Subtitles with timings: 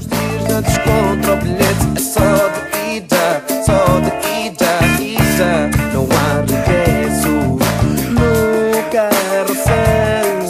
[0.00, 0.64] Os dias
[1.28, 2.60] o bilhete é só de
[2.96, 4.08] ida, só de
[4.46, 5.68] ida, ida.
[5.92, 7.34] Não há regresso
[8.08, 8.30] no
[8.90, 10.40] carrossel.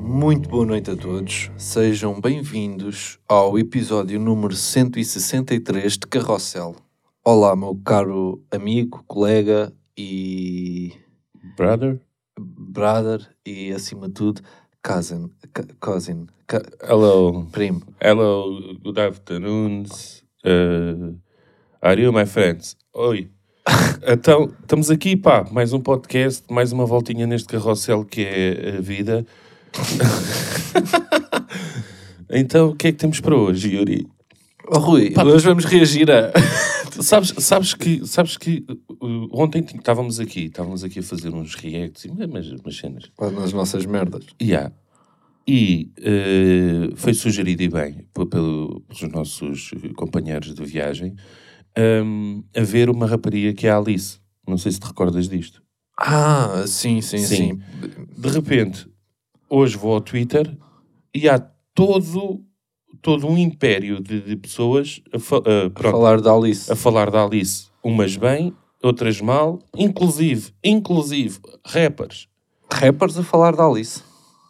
[0.00, 6.76] Muito boa noite a todos, sejam bem-vindos ao episódio número 163 de Carrossel.
[7.24, 10.92] Olá, meu caro amigo, colega e
[11.56, 12.00] Brother?
[12.38, 14.42] brother e, acima de tudo,
[14.82, 15.30] cousin,
[15.80, 16.26] cousin,
[16.82, 17.46] Hello.
[17.52, 17.82] primo.
[18.00, 19.86] Hello, good afternoon.
[20.44, 21.14] Uh,
[21.82, 22.76] are you my friends?
[22.94, 23.28] Oi.
[24.06, 28.80] então, estamos aqui, pá, mais um podcast, mais uma voltinha neste carrossel que é a
[28.80, 29.26] vida.
[32.30, 34.17] então, o que é que temos para hoje, Yuri?
[34.70, 36.32] Oh, Rui, hoje vamos reagir a...
[37.00, 38.64] Sabes, sabes que, sabes que
[39.00, 43.04] uh, ontem estávamos aqui, estávamos aqui a fazer uns reacts, e umas, umas cenas.
[43.20, 44.24] nas nossas merdas.
[44.42, 44.72] Yeah.
[45.46, 51.14] E eh, foi sugerido e bem pe- pelo- pelos nossos companheiros de viagem
[52.04, 54.18] hum, a ver uma rapariga que é a Alice.
[54.46, 55.62] Não sei se te recordas disto.
[55.96, 57.36] Ah, sim, sim, sim.
[57.36, 57.60] Sim.
[58.18, 58.88] De repente,
[59.48, 60.52] hoje vou ao Twitter
[61.14, 61.38] e há
[61.74, 62.44] todo,
[63.02, 66.70] todo um império de, de pessoas a, fa- a- A pronto, falar da Alice.
[66.72, 67.66] a falar da Alice.
[67.82, 72.28] Umas bem, outras mal, inclusive, inclusive, rappers
[72.70, 74.02] Rappers a falar da Alice.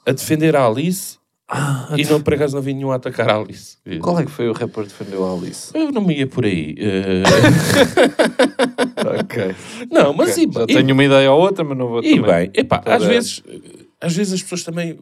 [0.06, 1.18] a defender a Alice
[1.50, 3.76] Ah, e não, por acaso não vi nenhum a atacar a Alice.
[4.02, 5.70] Qual é que foi o rapper que defendeu a Alice?
[5.74, 6.74] Eu não me ia por aí.
[6.78, 7.22] eh,
[9.22, 9.54] ok.
[9.90, 10.44] não, mas Ok.
[10.44, 12.24] e, Já e- tenho uma ideia ou outra, mas não vou e também.
[12.24, 13.42] bem, epá, às vezes,
[14.00, 14.98] às vezes as pessoas também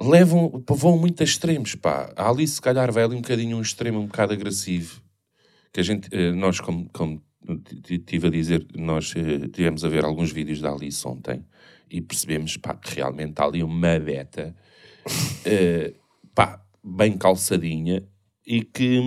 [0.00, 2.12] levam, vão muito a extremos, pá.
[2.16, 5.00] A Alice se calhar vai ali um bocadinho um extremo, um bocado agressivo.
[5.72, 7.22] Que a gente, eh, nós como, como
[7.88, 11.44] estive a dizer, nós eh, tivemos a ver alguns vídeos da Alice ontem
[11.90, 14.54] e percebemos, pá, que realmente está ali uma beta,
[15.44, 15.94] eh,
[16.34, 18.02] pá, bem calçadinha
[18.46, 19.00] e que...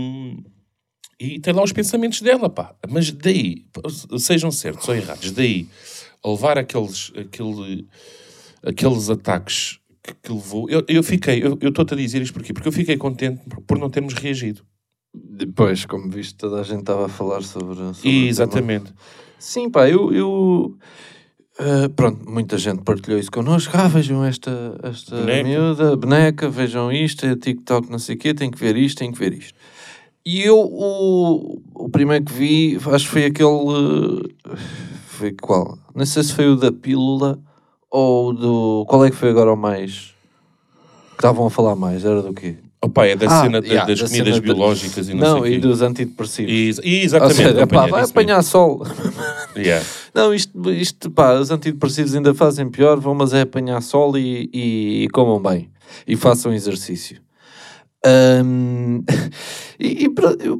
[1.22, 2.74] E tem lá os pensamentos dela, pá.
[2.90, 3.66] Mas daí,
[4.18, 5.68] sejam certos ou errados, daí
[6.24, 7.88] a levar aqueles, aquele,
[8.64, 9.80] aqueles ataques
[10.14, 10.70] que, que levou.
[10.70, 12.54] Eu, eu fiquei, eu estou-te a dizer isto porquê?
[12.54, 14.62] Porque eu fiquei contente por- não termos reagido.
[15.14, 17.76] Depois, como viste, toda a gente estava a falar sobre.
[17.76, 18.94] sobre E, exatamente.
[19.38, 20.14] Sim, pá, eu.
[20.14, 20.78] eu
[21.58, 23.76] ah, pronto, muita gente partilhou isso connosco.
[23.76, 25.44] Ah, vejam esta, esta Boneca.
[25.50, 29.12] miúda, boneca, vejam isto, é TikTok, não sei o quê, tem que ver isto, tem
[29.12, 29.54] que ver isto.
[30.26, 34.30] E eu, o, o primeiro que vi, acho que foi aquele.
[34.46, 34.56] ah,
[35.08, 35.78] Foi qual?
[35.96, 37.40] Não sei se foi o da pílula
[37.92, 38.86] ou do.
[38.88, 40.14] Qual é que foi agora o mais.
[41.12, 42.06] Que estavam a falar mais?
[42.06, 42.56] Era do quê?
[42.82, 45.52] Opa, é da Ah, cena yeah, das da comidas cena biológicas e não, Não, sei
[45.52, 45.62] e quê.
[45.68, 46.80] dos antidepressivos.
[46.82, 47.36] E, e exatamente.
[47.36, 48.12] seja, pá, vai isso mesmo.
[48.12, 48.84] apanhar sol.
[49.58, 49.86] Yeah.
[50.14, 54.50] Não, isto, isto, pá, os antidepressivos ainda fazem pior, vão, mas é apanhar sol e,
[54.54, 55.70] e, e comam bem.
[56.08, 57.20] E façam exercício.
[58.06, 59.04] Ahm,
[59.78, 60.10] e, e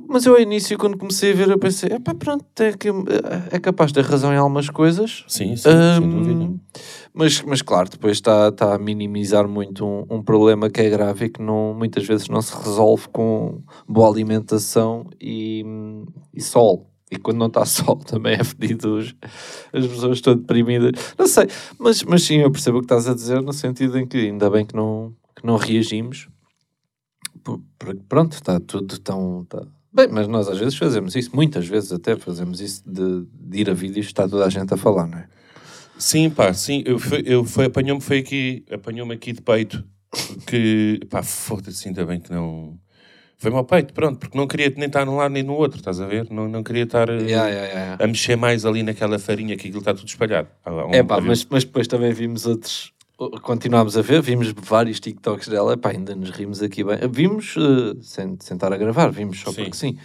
[0.10, 2.90] mas eu ao início, quando comecei a ver, eu pensei, "Epá, pronto, é, que,
[3.52, 5.24] é capaz de ter razão em algumas coisas.
[5.28, 6.50] Sim, sim, Ahm, sem dúvida.
[7.14, 11.26] Mas, mas claro, depois está está a minimizar muito um, um problema que é grave
[11.26, 15.64] e que não, muitas vezes não se resolve com boa alimentação e,
[16.34, 16.90] e sol.
[17.12, 19.00] E quando não está sol também é fedido.
[19.00, 20.92] As pessoas estão deprimidas.
[21.18, 21.48] Não sei,
[21.80, 24.50] mas, mas sim, eu percebo o que estás a dizer no sentido em que ainda
[24.50, 26.28] bem que não, que não reagimos.
[27.44, 29.46] Por- Porque pronto, está tudo tão...
[29.46, 33.60] tá- Bem, mas nós às vezes fazemos isso, muitas vezes até fazemos isso de, de
[33.62, 35.28] ir a vídeos está toda a gente a falar, não é?
[36.00, 36.82] Sim, pá, sim.
[36.86, 39.84] Eu, foi, eu foi, apanhou-me foi aqui, apanhou-me aqui de peito.
[40.48, 42.80] Que, pá, foda-se, ainda bem que não...
[43.38, 46.02] Foi-me ao peito, pronto, porque não queria nem estar num lado nem no outro, estás
[46.02, 46.28] a ver?
[46.30, 48.04] Não, não queria estar eh, Yeah, yeah, yeah.
[48.04, 50.50] a mexer mais ali naquela farinha que aquilo está tudo espalhado.
[50.66, 52.92] Lá um- É pá, mas, mas depois também vimos outros.
[53.42, 56.98] Continuámos a ver, vimos vários TikToks dela, epá, ainda nos rimos aqui bem.
[57.12, 59.64] Vimos eh, sem, sem estar a gravar, vimos só Sim.
[59.64, 59.98] porque sim.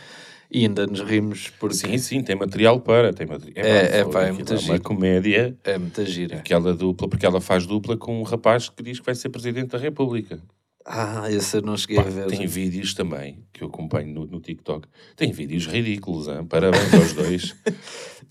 [0.55, 3.13] E ainda nos rimos porque Sim, sim, tem material para.
[3.13, 3.67] Tem material.
[3.67, 4.83] É, é, pá, pá, é aquilo muito uma giro.
[4.83, 6.37] comédia, é muita gira.
[6.37, 9.71] aquela dupla, porque ela faz dupla com um rapaz que diz que vai ser Presidente
[9.71, 10.41] da República.
[10.87, 12.27] Ah, esse eu não cheguei Pá, a ver.
[12.27, 14.87] tem vídeos também que eu acompanho no, no TikTok.
[15.17, 16.45] Tem vídeos ridículos, hein?
[16.49, 17.55] parabéns aos dois.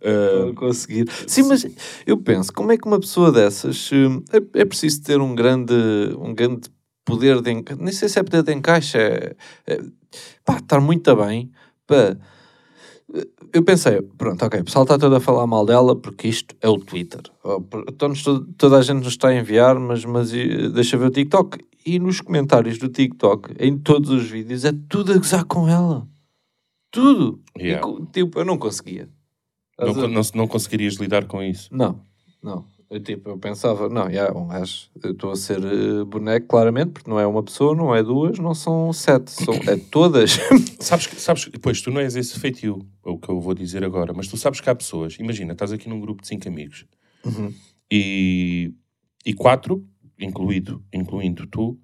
[0.06, 1.06] Ah, Não conseguir.
[1.26, 1.66] Sim, mas
[2.06, 5.74] eu penso, como é que uma pessoa dessas eh, é, é preciso ter um grande,
[6.20, 6.70] um grande
[7.06, 9.34] poder de nem sei se é poder de encaixe, é,
[9.66, 9.80] é
[10.44, 11.50] pá, estar muito bem
[13.54, 16.68] Eu pensei, pronto, ok, o pessoal está todo a falar mal dela porque isto é
[16.70, 17.22] o Twitter.
[17.44, 18.12] Oh, por- Então
[18.58, 21.60] toda a gente nos está a enviar, mas, mas deixa ver o TikTok.
[21.86, 26.08] E nos comentários do TikTok, em todos os vídeos, é tudo a gozar com ela.
[26.90, 27.40] Tudo.
[27.60, 27.86] E Yeah.
[27.86, 29.10] co- tipo, eu não conseguia.
[29.78, 31.68] não, não, não conseguirias lidar com isso.
[31.72, 32.00] não,
[32.42, 32.66] não.
[32.94, 36.92] Eu, tipo, eu pensava, não, yeah, um gajo, eu estou a ser eh, boneco, claramente,
[36.92, 40.38] porque não é uma pessoa, não é duas, não são sete, são é todas.
[40.80, 43.56] Sabes que, sabes, que- pois, tu não és esse feitio, é o que eu vou
[43.56, 46.48] dizer agora, mas tu sabes que há pessoas, imagina, estás aqui num grupo de cinco
[46.48, 46.86] amigos
[47.92, 48.74] e,
[49.26, 49.84] e quatro,
[50.20, 51.80] incluído, incluindo tu,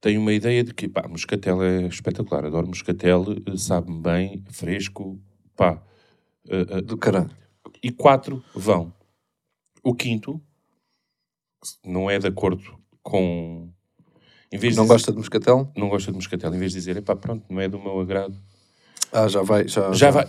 [0.00, 5.20] têm uma ideia de que, pá, moscatel é espetacular, adoro moscatel, eh, sabe-me bem, fresco,
[5.56, 5.82] pá.
[6.48, 7.30] eh, eh, Do caralho.
[7.82, 8.92] e quatro vão.
[9.82, 10.40] O quinto
[11.84, 12.62] não é de acordo
[13.02, 13.68] com.
[14.52, 15.72] Não de gosta de moscatel?
[15.76, 18.36] não gosta de moscatel, em vez de dizer, epá, pronto, não é do meu agrado.
[19.10, 20.28] Ah, já vai, já, Já vai.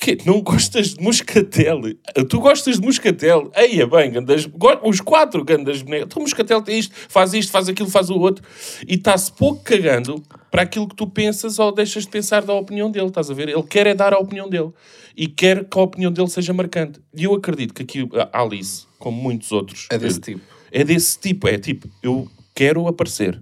[0.00, 0.16] Que?
[0.24, 1.80] Não gostas de moscatel?
[2.28, 3.50] Tu gostas de moscatel?
[3.54, 4.48] Eia, bem, gandas,
[4.84, 6.06] os quatro gandas bonecas.
[6.06, 8.44] Então, moscatel tem isto, faz isto, faz aquilo, faz o outro.
[8.86, 12.90] E está-se pouco cagando para aquilo que tu pensas ou deixas de pensar da opinião
[12.90, 13.48] dele, estás a ver?
[13.48, 14.70] Ele quer é dar a opinião dele.
[15.16, 17.00] E quer que a opinião dele seja marcante.
[17.12, 19.88] E eu acredito que aqui a Alice, como muitos outros...
[19.90, 20.40] É desse tipo.
[20.70, 21.48] É desse tipo.
[21.48, 23.40] É tipo, eu quero aparecer.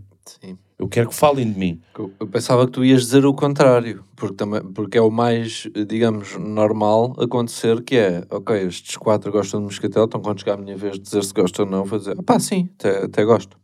[0.79, 1.81] Eu quero que falem de mim.
[2.21, 6.37] Eu pensava que tu ias dizer o contrário, porque, também, porque é o mais, digamos,
[6.37, 10.77] normal acontecer, que é, ok, estes quatro gostam de moscatel, então quando chegar a minha
[10.77, 13.57] vez de dizer se gostam ou não, vou dizer, pá, sim, até, até gosto.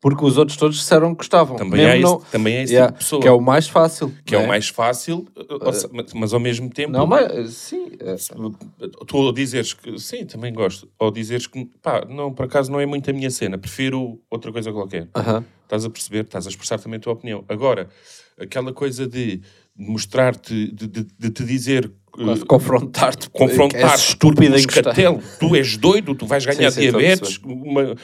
[0.00, 1.56] Porque os outros todos disseram que gostavam.
[1.56, 3.22] Também Mesmo é esse- não- também é esse Yeah, tipo de pessoa.
[3.22, 4.14] Que é o mais fácil.
[4.24, 5.26] Que é não o mais fácil,
[5.74, 6.90] se- mas, ao mesmo tempo...
[6.92, 7.90] Não, mas, sim.
[8.00, 8.16] é-
[9.06, 12.80] Tu ao dizeres que sim, também gosto, ou dizeres que pá, não, por acaso não
[12.80, 15.08] é muito a minha cena, prefiro outra coisa qualquer.
[15.14, 15.44] Aham.
[15.64, 17.44] Estás a perceber, estás a expressar também a tua opinião.
[17.48, 17.88] Agora,
[18.38, 19.40] aquela coisa de
[19.76, 21.90] mostrar-te, de, de, de te dizer.
[22.10, 23.30] Quase confrontar-te.
[23.30, 24.66] confrontar És estúpida em
[25.38, 27.94] tu és doido, tu vais ganhar Sim, sim, diabetes, uma,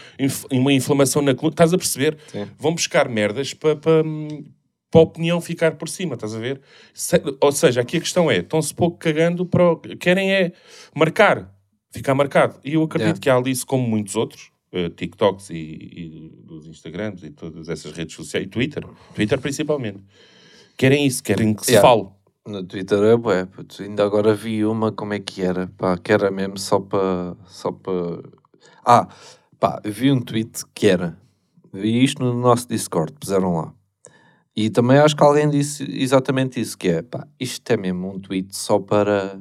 [0.53, 2.17] uma inflamação na coluna, estás a perceber?
[2.29, 2.47] Sim.
[2.59, 6.61] Vão buscar merdas para para a opinião ficar por cima, estás a ver?
[6.95, 10.53] Se- ou seja, aqui a questão é, estão-se pouco cagando para o, querem é
[10.95, 11.53] marcar,
[11.91, 12.59] ficar marcado.
[12.65, 13.21] E eu acredito Yeah.
[13.21, 17.93] que a Alice, como muitos outros, eh, TikToks e, e dos Instagrams e todas essas
[17.93, 19.99] redes sociais, e Twitter, Twitter principalmente,
[20.79, 21.87] querem isso, querem que se Yeah.
[21.87, 22.09] fale.
[22.47, 23.83] No Twitter é bué, puto.
[23.83, 25.67] Ainda agora vi uma, como é que era?
[25.77, 27.37] Pá, que era mesmo só para...
[27.47, 28.23] Só para...
[28.85, 29.09] Ah,
[29.59, 31.19] pá, vi um tweet que era...
[31.73, 33.75] Vi isto no nosso Discord, puseram lá.
[34.55, 38.21] E também acho que alguém disse exatamente isso, que é, pá, isto é mesmo um
[38.21, 39.41] tweet só para...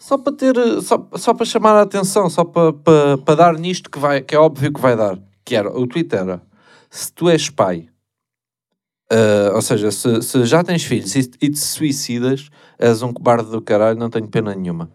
[0.00, 0.56] Só para ter...
[0.82, 4.34] Só, só para chamar a atenção, só para, para, para dar nisto que, vai, que
[4.34, 5.16] é óbvio que vai dar.
[5.44, 6.42] Que era, o tweet era,
[6.90, 7.89] se tu és pai
[9.12, 12.48] Uh, ou seja, se, se já tens filhos e, e te suicidas,
[12.78, 14.88] és um cobarde do caralho, não tenho pena nenhuma.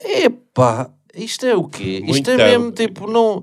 [0.00, 2.02] Epá, isto é o quê?
[2.06, 2.44] Isto é Muito.
[2.50, 3.42] mesmo tipo, não.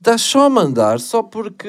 [0.00, 1.68] Dás só a mandar só porque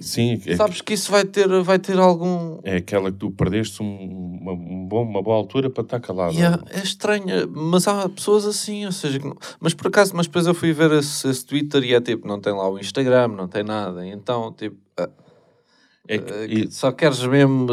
[0.00, 2.58] Sim, é, sabes que isso vai ter, vai ter algum.
[2.64, 6.34] é aquela que tu perdeste um- uma, um bom, uma boa altura para estar calado.
[6.34, 7.24] Yeah, é estranho,
[7.54, 10.72] mas há pessoas assim, ou seja, que não- mas por acaso, mas depois eu fui
[10.72, 14.04] ver esse, esse Twitter e é tipo, não tem lá o Instagram, não tem nada,
[14.06, 15.08] então tipo, ah,
[16.08, 17.66] É que- ah, e- só queres mesmo,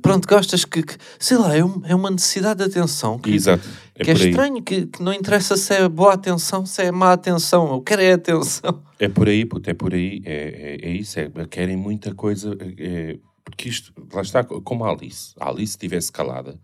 [0.00, 3.68] pronto, gostas que, que- sei lá, é, um- é uma necessidade de atenção que, exato,
[3.94, 7.12] é que é estranho, que, que não interessa se é boa atenção, se é má
[7.12, 8.82] atenção, eu quero é atenção.
[9.00, 12.54] É por aí, puto, é por aí, é, é, é isso, é, querem muita coisa,
[12.78, 16.60] é, porque isto, lá está, como a Alice, a Alice estivesse calada,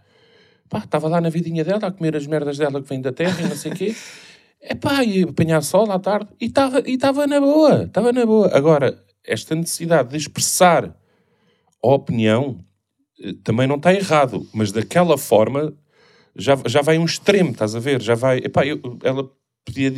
[0.69, 3.40] pá, estava lá na vidinha dela, a comer as merdas dela que vem da terra
[3.40, 3.96] e não sei o quê,
[4.61, 8.55] é pá, e apanhar sol à tarde, e estava e na boa, estava na boa.
[8.55, 10.94] Agora, esta necessidade de expressar
[11.82, 12.58] a opinião
[13.21, 15.73] eh, também não está errado, mas daquela forma
[16.35, 18.02] já, já vai um extremo, estás a ver?
[18.02, 18.38] Já vai.
[18.38, 19.30] Epá, eu, ela
[19.64, 19.90] podia.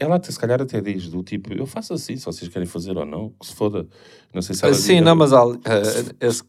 [0.00, 2.96] Ela até, se calhar até diz do tipo: eu faço assim, se vocês querem fazer
[2.96, 3.86] ou não, que se foda.
[4.34, 4.74] Não sei se ela.
[4.74, 6.42] Sim, diz- não, mas Ali- eh, esse-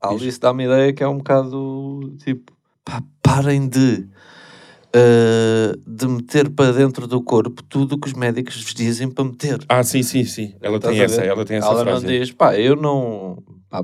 [0.00, 2.52] Alice dá-me ideia que é um bocado tipo,
[2.84, 4.08] pá, parem de,
[4.92, 9.24] eh, de meter para dentro do corpo tudo o que os médicos vos dizem para
[9.24, 9.60] meter.
[9.68, 10.54] Ah, sim, sim, sim.
[10.60, 12.04] Ela Estás tem essa, ela tem essa Ela frase.
[12.06, 13.42] não diz, pá, eu não.
[13.70, 13.82] Pá,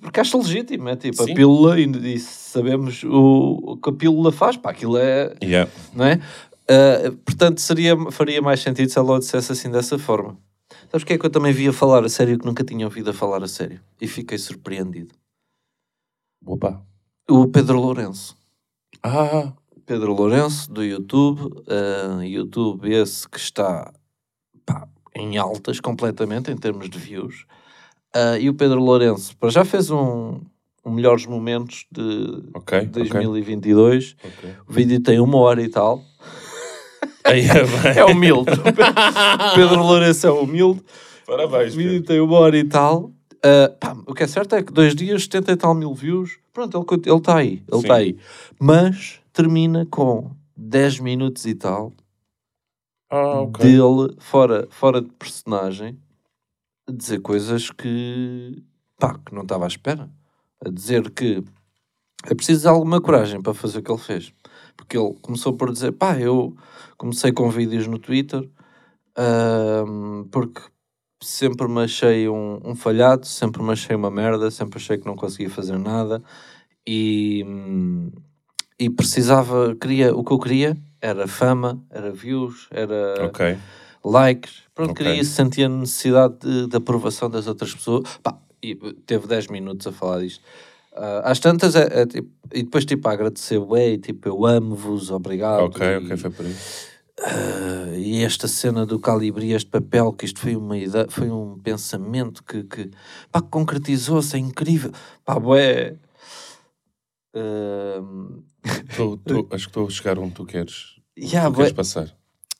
[0.00, 1.32] porque acho legítimo, é tipo Sim.
[1.32, 5.34] a pílula e, e sabemos o, o que a pílula faz, pá, aquilo é.
[5.42, 5.70] Yeah.
[5.94, 6.20] Não é?
[6.68, 10.36] Ah, portanto, seria, faria mais sentido se ela o dissesse assim dessa forma.
[10.90, 13.10] Sabes o que é que eu também via falar a sério que nunca tinha ouvido
[13.10, 13.80] a falar a sério?
[14.00, 15.14] E fiquei surpreendido.
[16.44, 16.82] Opa.
[17.28, 18.36] O Pedro Lourenço.
[19.02, 19.52] Ah,
[19.86, 21.62] Pedro Lourenço, do YouTube.
[21.68, 23.92] ah, YouTube esse que está
[24.64, 27.46] pá, em altas completamente em termos de views.
[28.14, 30.40] Ah, e o Pedro Lourenço para já fez um,
[30.84, 32.78] um melhores momentos de ok.
[32.78, 32.86] ok.
[32.88, 34.16] 2022.
[34.24, 34.50] ok.
[34.68, 36.02] O vídeo tem uma hora e tal.
[37.26, 37.98] É.
[38.00, 38.50] É humilde.
[38.52, 40.82] O Pedro Lourenço é humilde.
[41.26, 42.06] Parabéns, O vídeo Pedro.
[42.06, 43.10] tem uma hora e tal.
[43.42, 46.36] Ah, pá, o que é certo é que dois dias, 70 e tal mil views.
[46.52, 47.62] Pronto, ele está ele tá aí.
[47.72, 48.18] Ele está aí.
[48.60, 51.92] Mas termina com 10 minutos e tal
[53.10, 53.64] Ah, ok.
[53.64, 55.96] dele, fora, fora de personagem,
[56.86, 58.62] a dizer coisas que,
[58.98, 60.10] pá, que não estava à espera.
[60.64, 61.42] A dizer que
[62.26, 64.32] é preciso de alguma coragem para fazer o que ele fez.
[64.76, 66.56] Porque ele começou por dizer, pá, eu
[66.96, 68.48] comecei com vídeos no Twitter
[69.16, 70.60] ahm, porque
[71.22, 75.16] sempre me achei um, um falhado, sempre me achei uma merda, sempre achei que não
[75.16, 76.22] conseguia fazer nada
[76.86, 77.44] e,
[78.78, 83.56] e precisava, queria, o que eu queria era fama, era views, era Ok.
[84.04, 85.04] Likes, pronto, Ok.
[85.04, 88.18] queria isso, sentia a necessidade de, de aprovação das outras pessoas.
[88.22, 88.74] Pá, e
[89.06, 90.42] teve 10 minutos a falar disto.
[90.94, 95.10] Ah, às tantas, é, é tipo, e depois tipo a agradecer, ué, tipo, eu amo-vos,
[95.10, 95.64] obrigado.
[95.64, 96.54] Ok, e, ok, foi por aí.
[97.22, 101.58] ah, e esta cena do calibri, este papel, que isto foi uma ideia, foi um
[101.58, 102.90] pensamento que, que
[103.32, 104.92] pá, concretizou-se, é incrível.
[105.24, 105.96] Pá, ué.
[108.96, 112.16] Tô- tô- acho que estou a chegar onde tu queres, yeah, tu queres passar.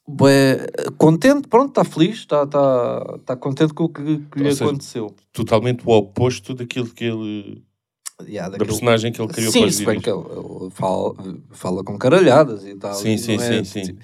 [0.07, 0.67] Bué,
[0.99, 5.15] contente, pronto, está feliz, está tá, tá contente com o que, que lhe seja, aconteceu.
[5.33, 7.63] Totalmente o oposto daquilo que ele.
[8.23, 11.15] Yeah, da daquilo- personagem que ele criou Sim, para se bem que ele, ele fala,
[11.51, 12.95] fala com caralhadas e tal.
[12.95, 13.99] Sim, e sim, é- sim, sim.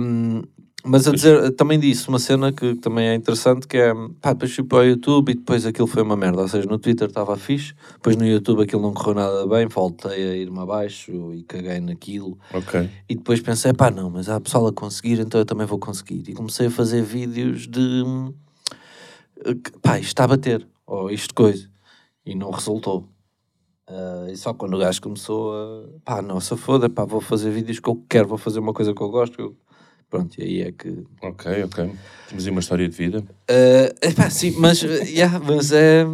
[0.00, 0.42] Um,
[0.86, 4.54] mas a dizer, também disse uma cena que também é interessante, que é, pá, depois
[4.54, 7.36] fui para o YouTube e depois aquilo foi uma merda, ou seja, no Twitter estava
[7.36, 11.80] fixe, depois no YouTube aquilo não correu nada bem, voltei a ir-me abaixo e caguei
[11.80, 12.88] naquilo, Ok.
[13.08, 16.22] e depois pensei, pá, não, mas há pessoal a conseguir, então eu também vou conseguir,
[16.28, 18.02] e comecei a fazer vídeos de,
[19.62, 21.68] que, pá, isto está a bater, ou isto coisa,
[22.24, 23.08] e não resultou.
[23.88, 27.78] Ah, e só quando o gajo começou a pá, se foda, pá, vou fazer vídeos
[27.78, 29.40] que eu quero, vou fazer uma coisa que eu gosto.
[29.40, 29.56] eu-
[30.08, 31.04] Pronto, e aí é que.
[31.20, 31.90] Ok, ok.
[32.28, 33.24] Temos aí uma história de vida.
[33.48, 36.04] Ah, epá, sim, mas, eh, yeah, mas é.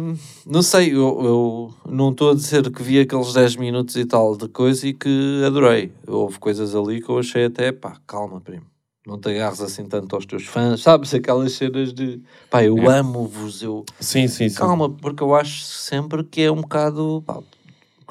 [0.45, 4.35] Não sei, eu, eu não estou a dizer que vi aqueles 10 minutos e tal
[4.35, 5.91] de coisa e que adorei.
[6.07, 8.65] Houve coisas ali que eu achei até, pá, calma, primo.
[9.05, 11.13] Não te agarres assim tanto aos teus fãs, sabes?
[11.13, 12.19] Aquelas cenas de
[12.49, 12.97] pá, eu É.
[12.99, 13.85] amo-vos, eu.
[13.99, 14.55] Sim, sim, sim.
[14.55, 17.23] Calma, porque eu acho sempre que é um bocado.
[17.25, 17.39] pá,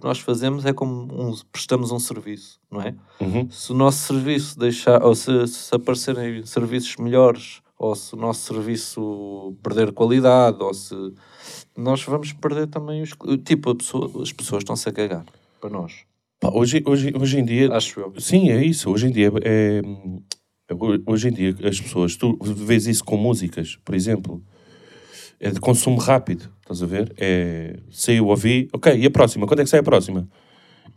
[0.02, 2.92] que nós fazemos é como um, prestamos um serviço, não é?
[3.21, 3.49] Uhum.
[3.49, 8.40] Se o nosso serviço deixar, ou se, se aparecerem serviços melhores, ou se o nosso
[8.52, 10.94] serviço perder qualidade, ou se
[11.76, 13.11] nós vamos perder também os.
[13.44, 15.25] Tipo, a pessoa- as pessoas estão-se a cagar
[15.61, 15.92] para nós,
[16.40, 17.73] Pá, hoje, hoje, hoje em dia.
[17.73, 18.12] acho eu.
[18.18, 18.90] Sim, é isso.
[18.90, 19.78] Hoje em dia é,
[20.68, 20.75] é-
[21.06, 24.42] hoje em dia as pessoas, tu vês isso com músicas, por exemplo,
[25.42, 27.12] é de consumo rápido, estás a ver?
[27.18, 29.44] É saiu, ouvi, ok, e a próxima?
[29.44, 30.28] Quando é que sai a próxima?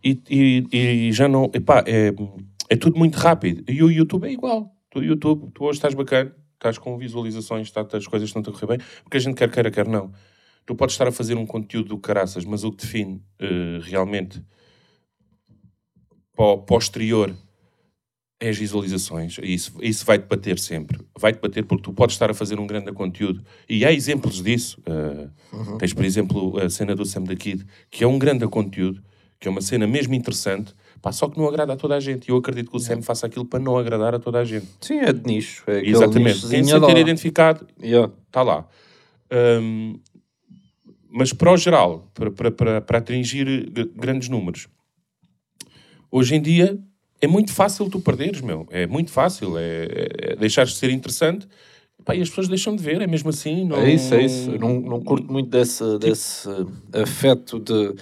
[0.03, 0.67] E, e,
[1.07, 2.13] e já não, epá, é,
[2.69, 3.63] é tudo muito rápido.
[3.67, 4.71] E o YouTube é igual.
[4.91, 8.77] Tu, YouTube, tu hoje estás bacana, estás com visualizações, tá, as coisas estão a correr
[8.77, 10.11] bem, porque a gente quer queira, quer não.
[10.63, 14.43] Tu podes estar a fazer um conteúdo do caraças, mas o que define eh, realmente
[16.35, 17.35] para o posterior
[18.39, 19.37] é as visualizações.
[19.41, 20.99] Isso, isso vai-te bater sempre.
[21.17, 23.41] Vai-te bater porque tu podes estar a fazer um grande conteúdo.
[23.67, 24.81] E há exemplos disso.
[24.81, 29.01] Uh, Tens, por exemplo, a cena do Sam da Kid, que é um grande conteúdo,
[29.39, 32.27] que é uma cena mesmo interessante, pá, só que não agrada a toda a gente.
[32.27, 34.67] E eu acredito que o Sam faça aquilo para não agradar a toda a gente.
[34.81, 35.63] Sim, é de nicho.
[35.67, 36.47] É Exatamente.
[36.47, 36.97] Quem se dar.
[36.97, 38.11] identificado, Yeah.
[38.27, 38.67] está lá.
[39.61, 39.99] Hum,
[41.09, 44.67] mas para o geral, para, para, para, para atingir grandes números,
[46.11, 46.77] hoje em dia
[47.21, 48.67] é muito fácil tu perderes, meu.
[48.69, 49.57] É muito fácil.
[49.57, 51.47] É, é, é deixares de ser interessante
[52.03, 53.01] pá, e as pessoas deixam de ver.
[53.01, 53.65] É mesmo assim.
[53.65, 53.77] Não...
[53.77, 54.51] É isso, é isso.
[54.51, 56.47] Eu não, não curto muito desse, desse
[56.93, 57.93] afeto de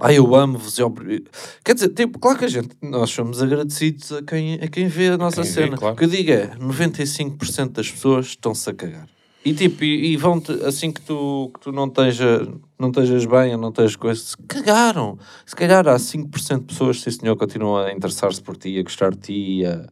[0.00, 0.78] ai, eu amo-vos.
[0.78, 1.24] e obri-"
[1.64, 5.08] Quer dizer, tipo, claro que a gente, nós somos agradecidos a quem, a quem vê
[5.08, 5.76] a nossa Quem vê, cena.
[5.76, 5.94] claro.
[5.94, 9.06] O que eu digo é, 95% das pessoas estão-se a cagar.
[9.44, 12.46] E tipo, e, e vão-te, assim que tu, que tu não, esteja,
[12.82, 15.16] não estejas bem ou não estejas coisas, se cagaram.
[15.46, 19.12] Se calhar há 5% de pessoas, sim senhor, continuam a interessar-se por ti, a gostar
[19.12, 19.86] de ti, a...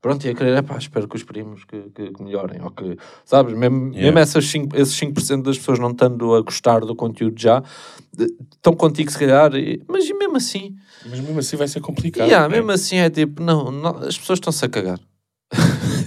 [0.00, 2.98] Pronto, e a querer, epá, espero que os primos que, que, que melhorem, ou que,
[3.24, 4.00] sabes, mesmo, Yeah.
[4.02, 7.62] mesmo essas 5, esses 5% das pessoas não estando a gostar do conteúdo já,
[8.52, 10.74] estão contigo se calhar, e- mas e mesmo assim,
[11.08, 12.26] Mas mesmo assim vai ser complicado.
[12.26, 12.56] yeah, né?
[12.56, 14.98] mesmo assim é tipo, não, não, as pessoas estão-se a cagar.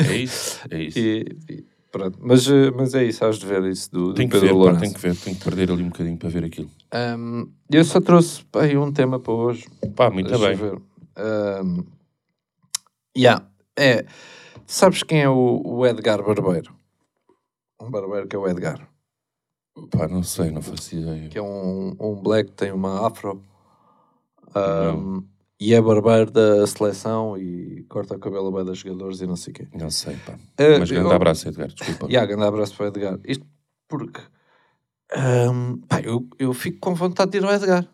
[0.10, 0.60] É isso.
[0.70, 1.00] É isso.
[1.00, 1.63] E, e
[1.97, 4.47] pronto, mas, eh, mas é isso, has de ver isso do, do Tenho que Pedro
[4.47, 4.81] ver, pá, Lourenço.
[4.81, 5.15] tenho que ver.
[5.15, 6.69] Tenho que perder ali um bocadinho para ver aquilo.
[6.93, 9.65] Um, eu só trouxe aí um tema para hoje.
[9.95, 10.55] Pá, muito Deixa bem.
[10.55, 10.81] ver.
[11.17, 11.83] Um,
[13.17, 13.47] yeah,
[13.77, 14.05] é.
[14.67, 16.75] Sabes quem é o, o Edgar Barbeiro?
[17.81, 18.87] Um barbeiro que é o Edgar.
[19.91, 21.29] Pá, não sei, não faço ideia.
[21.29, 23.41] Que é um, um black que tem uma afro.
[24.55, 25.23] Um,
[25.59, 29.51] e é barbeiro da seleção e corta o cabelo bem dos jogadores e não sei
[29.51, 29.67] o quê.
[29.74, 30.33] Não sei, pá.
[30.33, 31.67] Uh, Mas grande eu- abraço, Edgar.
[31.69, 32.07] Desculpa.
[32.07, 33.19] Yeah, grande abraço para Edgar.
[33.25, 33.45] Isto
[33.88, 34.19] porque
[35.15, 37.88] hum, pá, eu, eu fico com vontade de ir ao Edgar.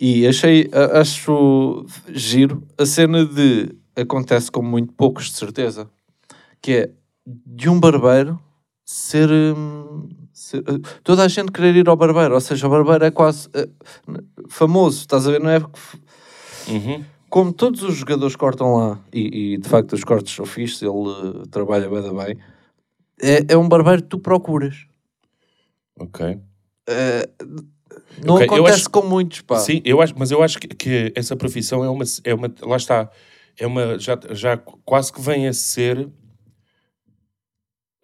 [0.00, 5.88] E achei, acho giro a cena de acontece com muito poucos, de certeza.
[6.60, 6.90] que é
[7.26, 8.38] de um barbeiro
[8.84, 13.04] ser, hum, ser- eh, toda a gente querer ir ao barbeiro, ou seja, o barbeiro
[13.04, 13.68] é quase eh,
[14.48, 15.40] famoso, estás a ver?
[15.40, 15.60] Não é
[16.68, 17.04] Uhum.
[17.28, 20.90] como todos os jogadores cortam lá, e, e, de facto os cortes são fixos, ele
[20.90, 22.38] eh, trabalha bem, da bem,
[23.20, 24.86] é, é um barbeiro que tu procuras.
[25.98, 26.38] Ok.
[26.88, 27.28] Eh,
[28.24, 29.56] não Ok, eu acontece acho- com muitos, pá.
[29.58, 32.52] Sim, eu acho, mas eu acho que, que essa profissão é uma, é uma.
[32.62, 33.10] Lá está.
[33.58, 33.98] É uma.
[33.98, 36.08] Já, já quase que vem a ser.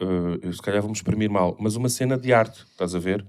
[0.00, 3.24] eh, eu se calhar vou-me exprimir mal, mas uma cena de arte, estás a ver?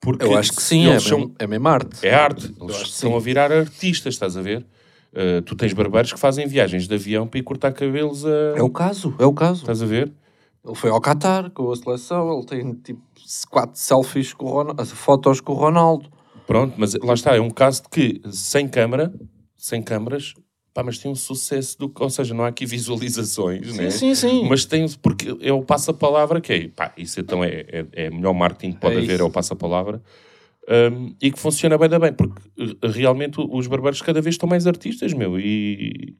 [0.00, 2.06] Porque Eu acho que sim, é são- é mesmo arte.
[2.06, 2.54] É arte.
[2.58, 4.64] Eu Eles acho que estão a virar artistas, estás a ver?
[5.12, 8.54] Uh, tu tens barbeiros que fazem viagens de avião para ir cortar cabelos a.
[8.56, 9.62] É o caso, é o caso.
[9.62, 10.12] Estás a ver?
[10.64, 13.00] Ele foi ao Qatar com a seleção, ele tem tipo
[13.48, 16.10] quatro selfies com Ronaldo, fotos com o Ronaldo.
[16.46, 19.12] Pronto, mas lá está, é um caso de que sem câmara,
[19.56, 20.34] sem câmaras,
[20.76, 23.88] pá, mas tem um sucesso do ou seja, não há aqui visualizações, né?
[23.88, 24.46] sim, sim.
[24.46, 28.14] Mas tem, porque é o passa-palavra que é, pá, isso então é, é, é o
[28.14, 29.22] melhor marketing que pode É haver, isso.
[29.22, 30.02] é o passa-palavra.
[30.68, 34.48] Um, e que funciona bem da bem, porque uh, realmente os barbeiros cada vez estão
[34.48, 36.14] mais artistas, meu, e,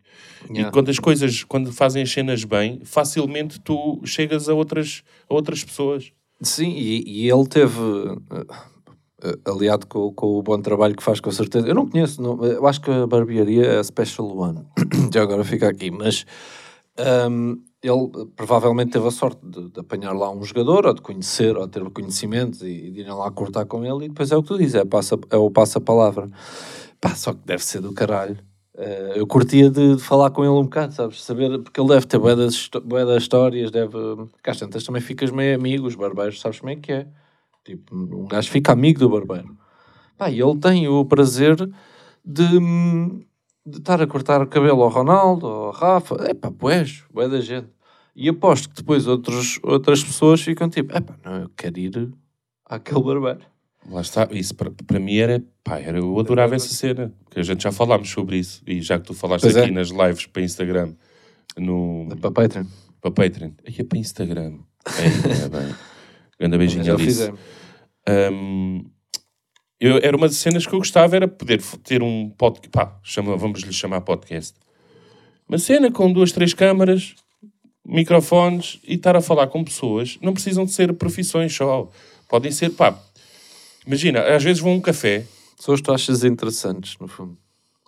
[0.48, 0.68] Yeah.
[0.68, 5.34] e quando as coisas, quando fazem as cenas bem, facilmente tu chegas a outras, a
[5.34, 6.12] outras pessoas.
[6.40, 8.56] Sim, e, e ele teve, eh, eh,
[9.44, 11.66] aliado com, com o bom trabalho que faz, com certeza.
[11.66, 14.66] Eu não conheço, não, eu acho que a barbearia é a Special One,
[15.12, 16.26] já agora fica aqui, mas
[16.98, 21.00] ahm, ele eh, provavelmente teve a sorte de, de apanhar lá um jogador, ou de
[21.00, 24.36] conhecer, ou de ter conhecimentos e, de irem lá cortar com ele, e depois é
[24.36, 26.28] o que tu dizes, é, passa, é o passa-palavra.
[27.00, 28.38] Pá, só que deve ser do caralho.
[28.76, 31.22] Eh, eu curtia de, de falar com ele um bocado, sabes?
[31.22, 32.70] Saber, porque ele deve ter bué das,
[33.22, 33.96] histórias, deve.
[34.42, 37.06] Cá tantas também ficas meio amigo, os barbeiros, sabes como é que é?
[37.66, 39.56] Tipo, um gajo fica amigo do barbeiro.
[40.16, 41.56] Pá, e ele tem o prazer
[42.24, 42.60] de,
[43.66, 47.40] de estar a cortar o cabelo ao Ronaldo, ao Rafa, é pá, pois, bué da
[47.40, 47.68] gente.
[48.14, 52.12] E aposto que depois outros, outras pessoas ficam tipo, é pá, não, eu quero ir
[52.64, 53.40] àquele barbeiro.
[53.90, 57.42] Lá está, isso para, para mim era, pá, era, eu adorava essa cena, porque a
[57.42, 59.72] gente já falámos sobre isso, e já que tu falaste Pois aqui é.
[59.72, 60.94] nas lives para Instagram,
[61.58, 62.64] no, Para Patreon.
[63.00, 65.74] para Patreon, aí é para Instagram, é, é bem,
[66.38, 67.32] grande beijinho Alice.
[68.32, 68.84] Hum,
[69.80, 73.36] eu, era uma das cenas que eu gostava, era poder ter um podcast, pá, chama,
[73.36, 74.54] vamos lhe chamar podcast.
[75.48, 77.14] Uma cena com duas, três câmaras,
[77.84, 80.18] microfones e estar a falar com pessoas.
[80.20, 81.90] Não precisam de ser profissões só.
[82.28, 82.98] Podem ser, pá,
[83.86, 87.36] imagina, às vezes vão a um café Pessoas que tu achas interessantes, no fundo.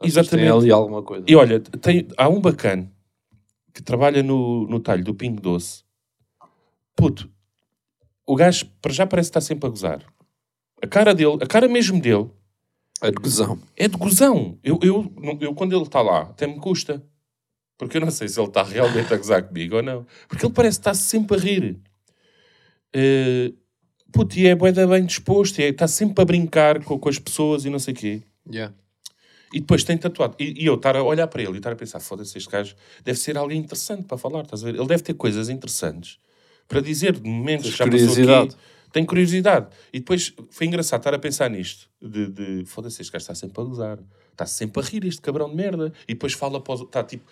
[0.00, 0.50] Achas Exatamente.
[0.50, 1.24] Ali alguma coisa.
[1.28, 2.90] e olha, tem, há um bacana
[3.74, 5.84] que trabalha no, no talho do Pingo Doce.
[6.96, 7.30] Puto,
[8.28, 10.04] o gajo para já parece estar sempre a gozar.
[10.82, 12.28] A cara dele, a cara mesmo dele,
[13.00, 13.58] É de gozão.
[13.74, 14.58] é de gozão.
[14.62, 15.10] Eu, eu,
[15.40, 17.02] eu quando ele está lá, até me custa.
[17.78, 20.06] Porque eu não sei se ele está realmente a gozar comigo ou não.
[20.28, 21.80] Porque ele parece estar sempre a rir.
[22.94, 23.56] Uh,
[24.12, 25.58] puto, e é bué da bem disposto.
[25.60, 28.22] e é- Está sempre a brincar com, com as pessoas e não sei o quê.
[28.52, 28.74] Yeah.
[29.54, 30.34] E depois tem tatuado.
[30.38, 32.74] E, e eu estar a olhar para ele e estar a pensar, foda-se, este gajo
[33.02, 34.74] deve ser alguém interessante para falar, estás a ver?
[34.74, 36.18] Ele deve ter coisas interessantes
[36.68, 38.54] para dizer de momentos que já passou aqui.
[38.92, 39.66] Tem curiosidade.
[39.92, 41.88] E depois foi engraçado estar a pensar nisto.
[42.00, 43.98] De, de foda-se, este gajo está sempre a gozar.
[44.33, 45.92] Está sempre a rir, este cabrão de merda.
[46.07, 47.24] E depois fala para os, está tipo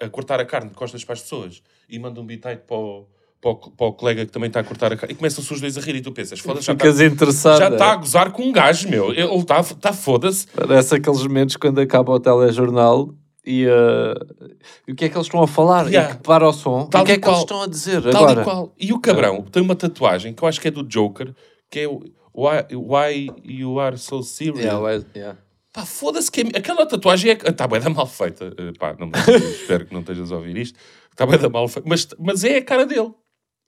[0.00, 3.06] a cortar a carne de costas para as pessoas e manda um bitite para o,
[3.40, 5.14] para, o, para o colega que também está a cortar a carne.
[5.14, 7.94] E começam-se os dois a rir e tu pensas, foda-se, já está, já está a
[7.94, 7.96] é?
[7.96, 9.10] gozar com um gajo, meu.
[9.12, 10.46] Ele está, está foda-se.
[10.48, 13.12] Parece aqueles momentos quando acaba o telejornal
[13.44, 14.54] e, uh,
[14.86, 15.86] e o que é que eles estão a falar?
[15.88, 16.12] Yeah.
[16.14, 16.86] E que para o som.
[16.86, 17.40] Tal o que é que eles qual.
[17.42, 18.40] estão a dizer Tal agora?
[18.40, 18.74] e qual.
[18.78, 21.34] E o cabrão tem uma tatuagem que eu acho que é do Joker,
[21.70, 24.60] que é o Why, why You Are So Serious.
[24.60, 25.38] Yeah, well, yeah.
[25.72, 27.34] Pá, foda-se que é- aquela tatuagem é...
[27.34, 28.52] Está bem da mal feita.
[28.56, 29.10] Eh, Pá, não,
[29.50, 30.78] espero que não estejas a ouvir isto.
[31.10, 31.88] Está bem da mal feita.
[31.88, 33.10] Mas, mas é a cara dele.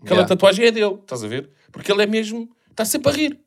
[0.00, 0.28] Aquela Yeah.
[0.28, 1.50] tatuagem é dele, estás a ver?
[1.70, 2.48] Porque ele é mesmo...
[2.70, 3.40] Está sempre a rir.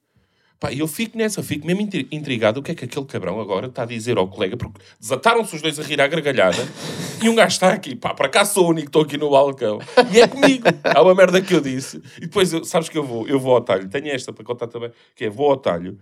[0.59, 3.39] Pá, eu fico nessa, eu fico mesmo intri- intrigado o que é que aquele cabrão
[3.41, 6.57] agora está a dizer ao colega, porque desataram-se os dois a rir à gargalhada
[7.21, 9.29] e um gajo está aqui, pá, para cá sou o único que estou aqui no
[9.29, 9.79] balcão
[10.11, 10.63] e é comigo.
[10.83, 12.01] Há uma merda que eu disse.
[12.17, 14.67] E depois, eu- sabes que eu vou, eu vou ao talho, tenho esta para contar
[14.67, 15.99] também, que é vou ao talho.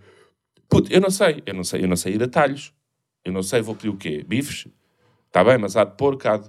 [0.68, 2.72] Puto, eu não sei, eu não sei, eu não sei ir a talhos.
[3.24, 4.24] Eu não sei, vou pedir o quê?
[4.26, 4.66] Bifes?
[5.26, 6.48] Está bem, mas há de porco, há de...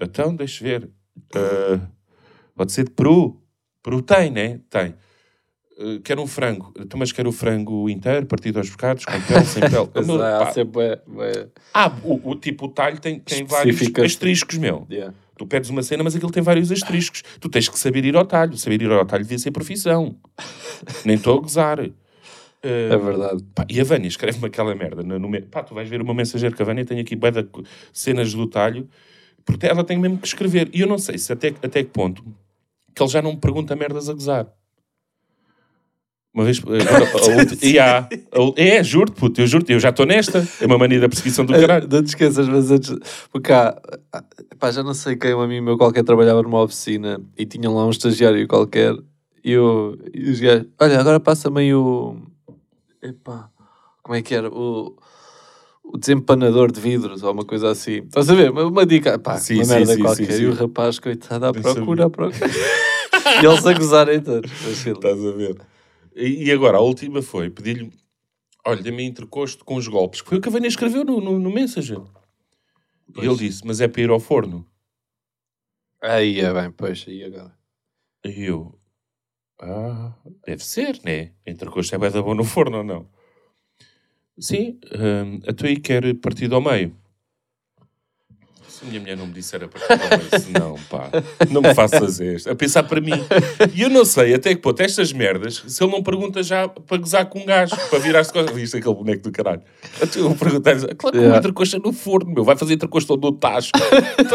[0.00, 0.90] Então, deixa ver.
[1.34, 1.80] Ah,
[2.54, 3.42] pode ser de peru.
[3.82, 4.60] Peru tem, né?
[4.70, 4.94] Tem.
[5.82, 6.72] Uh, quero um frango.
[6.78, 9.88] Então, mas quero o frango inteiro, partido aos bocados, com pele, sem pele.
[10.06, 10.52] Meu, pá.
[11.72, 14.86] Ah, o, o tipo, o talho tem, tem vários asteriscos, meu.
[14.90, 15.14] yeah.
[15.38, 17.22] Tu pedes uma cena, mas aquilo tem vários asteriscos.
[17.40, 18.58] Tu tens que saber ir ao talho.
[18.58, 20.14] Saber ir ao talho devia ser profissão.
[21.02, 21.80] Nem estou a gozar.
[21.80, 21.92] Uh,
[22.62, 23.42] É verdade.
[23.54, 25.02] Pá, e a Vânia escreve-me aquela merda.
[25.02, 27.16] No, no pá, tu vais ver o meu mensageiro que a Vânia tem aqui
[27.50, 28.86] co- cenas do talho.
[29.46, 30.68] Porque ela tem mesmo que escrever.
[30.74, 32.22] E eu não sei se até, até que ponto
[32.94, 34.46] que ele já não me pergunta merdas a gozar.
[36.32, 36.60] Uma vez.
[36.60, 38.08] Agora, a ulti- e há- a-
[38.56, 40.46] é, juro-te, puto, eu juro-te, eu já estou nesta.
[40.60, 41.88] É uma mania da perseguição do caralho.
[41.90, 42.94] Não te esqueças, mas antes.
[43.32, 43.76] Porque há.
[44.58, 47.84] Pá, já não sei quem, um amigo meu qualquer trabalhava numa oficina e tinham lá
[47.86, 48.94] um estagiário qualquer.
[49.42, 50.66] E, eu, e os gajos.
[50.80, 52.16] Olha, agora passa-me aí o.
[53.02, 53.48] Epá,
[54.02, 54.48] como é que era?
[54.48, 54.96] O.
[55.82, 58.02] O desempanador de vidros ou uma coisa assim.
[58.06, 58.52] Estás a ver?
[58.52, 59.18] Uma, dica.
[59.18, 60.40] Pá, Sim, uma sim, merda sim, qualquer.
[60.40, 62.46] E o rapaz, coitado, à procura, à procura.
[63.42, 64.48] e eles a gozarem todos.
[64.68, 65.56] Estás a ver?
[66.14, 67.92] E, agora, a última foi pedir-lhe:
[68.66, 70.20] olha, dê-me entrecosto com os golpes.
[70.20, 72.00] Foi o que a Vânia escreveu no, no, no Messenger.
[73.16, 74.66] E ele disse: mas é para ir ao forno.
[76.02, 77.54] Aí é bem, pois, aí agora.
[78.24, 78.78] E eu,
[79.60, 80.14] ah,
[80.46, 81.32] deve ser, né?
[81.46, 83.08] Entrecosto é bué da bom no forno ou não?
[84.38, 86.96] Sim, hum, a tua aí quer partido ao meio.
[88.80, 91.10] Se a minha mulher não me disser a partido ao meio, se não, pá,
[91.50, 92.48] não me faças este.
[92.48, 93.12] A pensar para mim.
[93.74, 96.96] E eu não sei até que ponto estas merdas, se ele não pergunta já para
[96.96, 98.56] gozar com um gajo, para virar-se costas.
[98.56, 99.60] Viste aquele boneco do caralho?
[100.16, 101.36] Eu vou perguntar claro que Yeah.
[101.38, 103.70] entrecosto é no forno, meu, vai fazer entrecosto onde eu estás.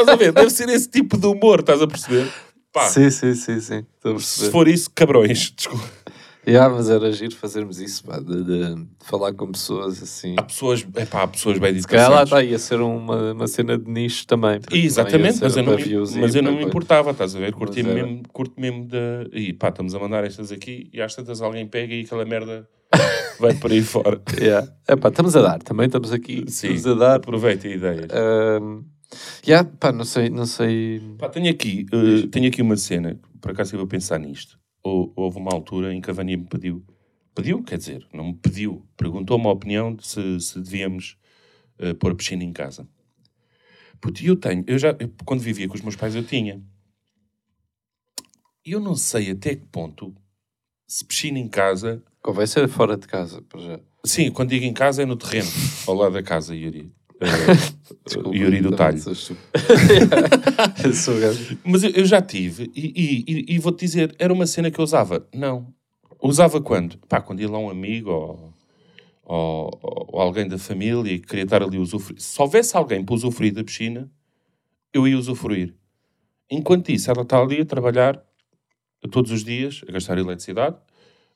[0.07, 0.31] A ver?
[0.31, 2.31] Deve ser esse tipo de humor, estás a perceber?
[2.71, 3.85] Pá, Sim, sim, sim, sim.
[4.19, 5.83] Se for isso, cabrões, desculpa.
[6.47, 10.35] Yeah, mas era giro fazermos isso, pá, de, de- de falar com pessoas assim.
[10.37, 12.43] Há pessoas, epá, há pessoas bem Se calhar lá educadas.
[12.43, 14.59] está, ia ser uma, uma cena de nicho também.
[14.71, 17.51] Exatamente, mas eu não, para mas eu não para me importava, estás a ver?
[17.53, 18.97] Curti mesmo, curto mesmo da.
[19.33, 22.67] E pá, estamos a mandar estas aqui e às tantas alguém pega e aquela merda
[23.39, 24.21] vai por aí fora.
[24.39, 24.67] Yeah.
[24.87, 27.15] Epá, estamos a dar, também estamos aqui, Sim, estamos a dar.
[27.15, 28.07] aproveita ideias.
[28.11, 28.83] Ahm,
[29.47, 31.01] yeah, pá, não sei, não sei.
[31.17, 34.59] Pá, tenho aqui, eh, tenho aqui uma cena, por acaso estive a pensar nisto.
[34.85, 36.85] Hou- Houve uma altura em que a Vânia me pediu,
[37.33, 41.17] pediu, quer dizer, não me pediu, perguntou-me a opinião de se, se devíamos
[41.79, 42.87] eh, pôr a piscina em casa.
[43.99, 46.61] Puto, e eu tenho, eu já, eu, quando vivia com os meus pais, eu tinha.
[48.63, 50.13] E eu não sei até que ponto,
[50.87, 53.79] se piscina em casa, Convém ser fora de casa, para já.
[54.05, 55.49] sim, quando digo em casa é no terreno,
[55.87, 56.91] ao lado da casa, Yuri.
[57.25, 58.99] Eh, Desculpa, Yuri do Talho.
[61.63, 64.83] Mas eu, eu já tive, e, e- e- vou-te dizer, era uma cena que eu
[64.83, 65.27] usava.
[65.33, 65.73] Não.
[66.21, 66.97] Usava quando?
[67.09, 68.53] Pá, quando ia lá um amigo ou,
[69.23, 69.79] ou,
[70.11, 72.21] ou alguém da família e queria estar ali usufruir.
[72.21, 74.09] Se houvesse alguém para usufruir da piscina,
[74.93, 75.73] eu ia usufruir.
[76.49, 78.21] Enquanto isso, ela está ali a trabalhar
[79.11, 80.77] todos os dias, a gastar eletricidade,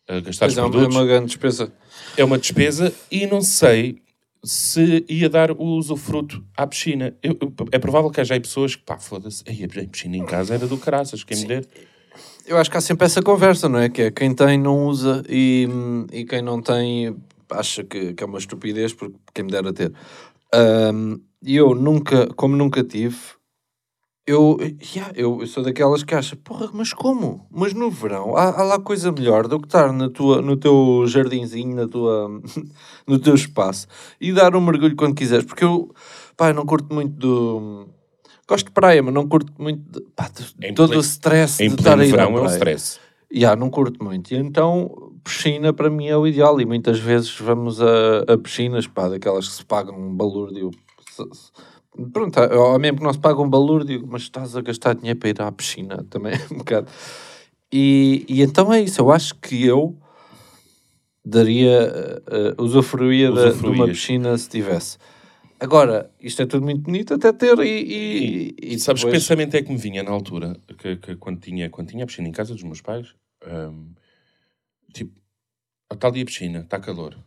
[0.08, 0.96] a gastar Mas os é é produtos.
[0.96, 1.72] uma grande despesa.
[2.18, 4.02] É uma despesa e não sei
[4.44, 7.16] se ia dar o usufruto à piscina.
[7.22, 10.26] Eu- eu- é provável que haja aí pessoas que, pá, foda-se, "Ei, a piscina em
[10.26, 11.66] casa era do caraças, quem me der.
[12.46, 13.90] Eu acho que há sempre essa conversa, não é?
[13.90, 15.68] Que é quem tem não usa e,
[16.12, 17.16] e quem não tem
[17.52, 19.92] acha que, que é uma estupidez porque quem me dera ter.
[21.42, 23.16] E eu nunca, como nunca tive,
[24.30, 24.58] eu,
[24.96, 27.46] yeah, eu, eu sou daquelas que acha, porra, mas como?
[27.52, 31.04] Mas no verão há, há lá coisa melhor do que estar na tua, no teu
[31.08, 32.30] jardinzinho, na tua,
[33.08, 33.88] no teu espaço
[34.22, 35.94] e dar um mergulho quando quiseres, porque eu,
[36.38, 37.88] pá, eu não curto muito do.
[38.48, 41.76] Gosto de praia, mas não curto muito de, pá, de- todo pleno- o stress de
[41.76, 43.00] estar aí verão é um stress.
[43.32, 44.34] Ya, não curto muito.
[44.34, 46.60] E então, piscina para mim é o ideal.
[46.60, 50.72] E muitas vezes vamos a, a piscinas, pá, daquelas que se pagam um balúrdio.
[52.14, 55.30] Pronto, ou mesmo que não se paga um balúrdio, mas estás a gastar dinheiro para
[55.30, 56.88] ir à piscina também, é um bocado.
[57.72, 59.02] E, e então é isso.
[59.02, 59.98] Eu acho que eu
[61.26, 62.22] daria,
[62.58, 64.98] uh, usufruía da- de uma piscina se tivesse.
[65.60, 67.64] Agora, isto é tudo muito bonito até ter e...
[67.68, 71.16] E, E, e sabes que depois- pensamento é que me vinha na altura, que, que
[71.18, 73.14] quando, tinha, quando tinha a piscina em casa dos meus pais,
[73.46, 73.92] hum,
[74.94, 75.12] tipo,
[75.92, 77.18] está ali a piscina, está calor,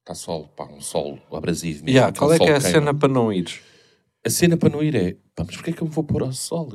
[0.00, 1.84] está sol, pá, um sol abrasivo.
[1.84, 3.60] mesmo, aquele qual é que é a cena para não ires?
[4.26, 6.22] A cena para não ir é, pá, mas porquê é que eu me vou pôr
[6.22, 6.68] ao sol?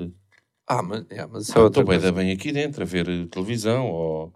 [0.68, 2.12] Ah, mas, ya, mas isso é outra Estou bem, coisa.
[2.14, 4.34] da bem aqui dentro a ver eh, televisão ou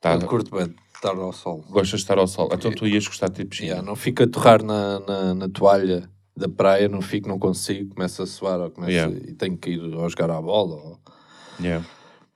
[0.00, 1.64] tá, Eu curto bem de estar ao sol.
[1.70, 2.48] gostas de estar ao sol.
[2.52, 3.68] Então tu ias gostar de ter piscina.
[3.68, 7.94] Yeah, não fico a torrar na, na, na toalha da praia, não fico, não consigo,
[7.94, 9.16] começo a suar ou começo Yeah.
[9.16, 10.74] e tenho que ir ou jogar à bola.
[10.74, 11.00] ou-
[11.60, 11.86] Yeah.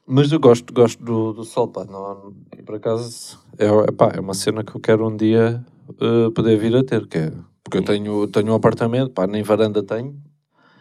[0.06, 1.84] Mas eu gosto, gosto do, do sol, pá.
[1.84, 2.32] Não,
[2.64, 5.64] por acaso é, é, pá, é uma cena que eu quero um dia
[6.00, 7.32] eh, poder vir a ter, que é,
[7.70, 10.16] porque eu tenho, tenho um apartamento, pá, nem varanda tenho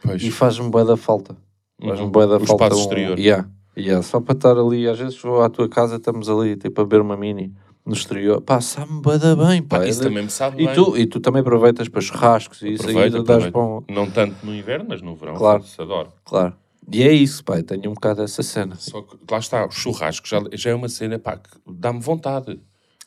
[0.02, 0.21] Pois.
[0.23, 1.38] e faz-me bué da falta.
[1.82, 2.12] Faz-me Uhum.
[2.12, 2.65] bué da O falta.
[2.65, 3.19] espaço um- exterior.
[3.19, 3.47] Yeah,
[3.78, 6.84] yeah, só para estar ali, às vezes vou à tua casa, estamos ali, tipo, a
[6.84, 7.54] beber uma mini
[7.86, 8.41] no exterior.
[8.41, 9.86] Pá, sabe-me bué da bem, pá.
[9.86, 10.75] É isso de- também me sabe e bem.
[10.75, 13.84] tu, e tu também aproveitas para churrascos e isso aí dás bom.
[13.89, 15.36] Não tanto no inverno, mas no verão.
[15.36, 15.63] Claro.
[15.63, 16.10] Se adoro.
[16.25, 16.54] Claro.
[16.91, 17.62] E é isso, pai.
[17.62, 18.75] Tenho um bocado essa cena.
[18.75, 22.60] Só que lá está, o churrasco já, já é uma cena pá, que dá-me vontade.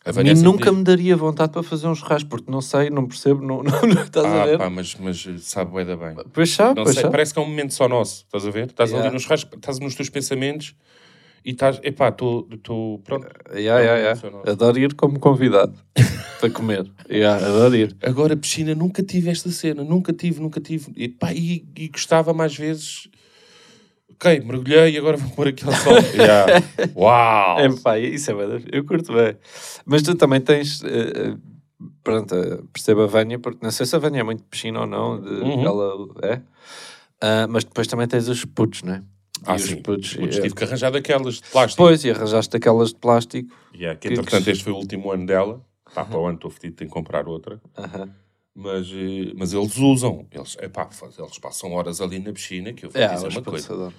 [0.05, 2.91] A A mim Vanessa nunca me daria vontade para fazer um churrasco, porque não sei,
[2.91, 4.59] não percebo, não, não, não estás a Ah, ver?
[4.59, 6.17] pá, mas, mas sabe bué da bem.
[6.33, 7.13] Pois sabe, Não pois sei, sabe.
[7.13, 8.67] parece que é um momento só nosso, estás a ver?
[8.67, 9.07] Estás Yeah.
[9.09, 10.75] ali no churrasco, estás nos teus pensamentos
[11.45, 12.49] e estás, epá, estou,
[13.05, 13.27] pronto.
[13.55, 14.21] Yeah, yeah, yeah.
[14.27, 14.51] É nosso.
[14.51, 15.75] Adoro ir como convidado
[16.41, 16.91] para comer.
[17.09, 17.97] Yeah, adoro ir.
[18.03, 20.91] Agora, piscina, nunca tive esta cena, nunca tive, nunca tive.
[20.97, 23.09] E, pá, e, e gostava mais vezes.
[24.23, 25.95] Ok, mergulhei e agora vou pôr aquele sol.
[26.15, 26.63] Yeah.
[26.95, 27.59] Uau!
[27.59, 29.37] É, pá, isso é bem, eu curto bem.
[29.85, 31.35] Mas tu também tens, eh,
[32.05, 34.87] pronto, eh, percebo a Vânia, porque não sei se a Vânia é muito piscina ou
[34.87, 35.65] não, de, Uhum.
[35.65, 36.41] ela é,
[37.21, 39.03] Ah, mas depois também tens os putos, não é?
[39.45, 39.83] Ah, E os sim.
[39.83, 41.83] putos, Putz, eh, tive que arranjar daquelas de plástico.
[41.83, 43.53] Pois, e arranjaste aquelas de plástico.
[43.75, 45.61] Yeah, que, que- entretanto, este foi o último ano dela.
[45.93, 47.61] Pá, para o ano estou fedido, tenho que comprar outra.
[47.77, 48.09] Aham.
[48.55, 48.87] Mas,
[49.37, 50.27] mas eles usam.
[50.31, 53.43] Eles, epá, eles passam horas ali na piscina, que eu vou É, dizer os uma
[53.43, 53.73] putos coisa.
[53.73, 53.95] adoram.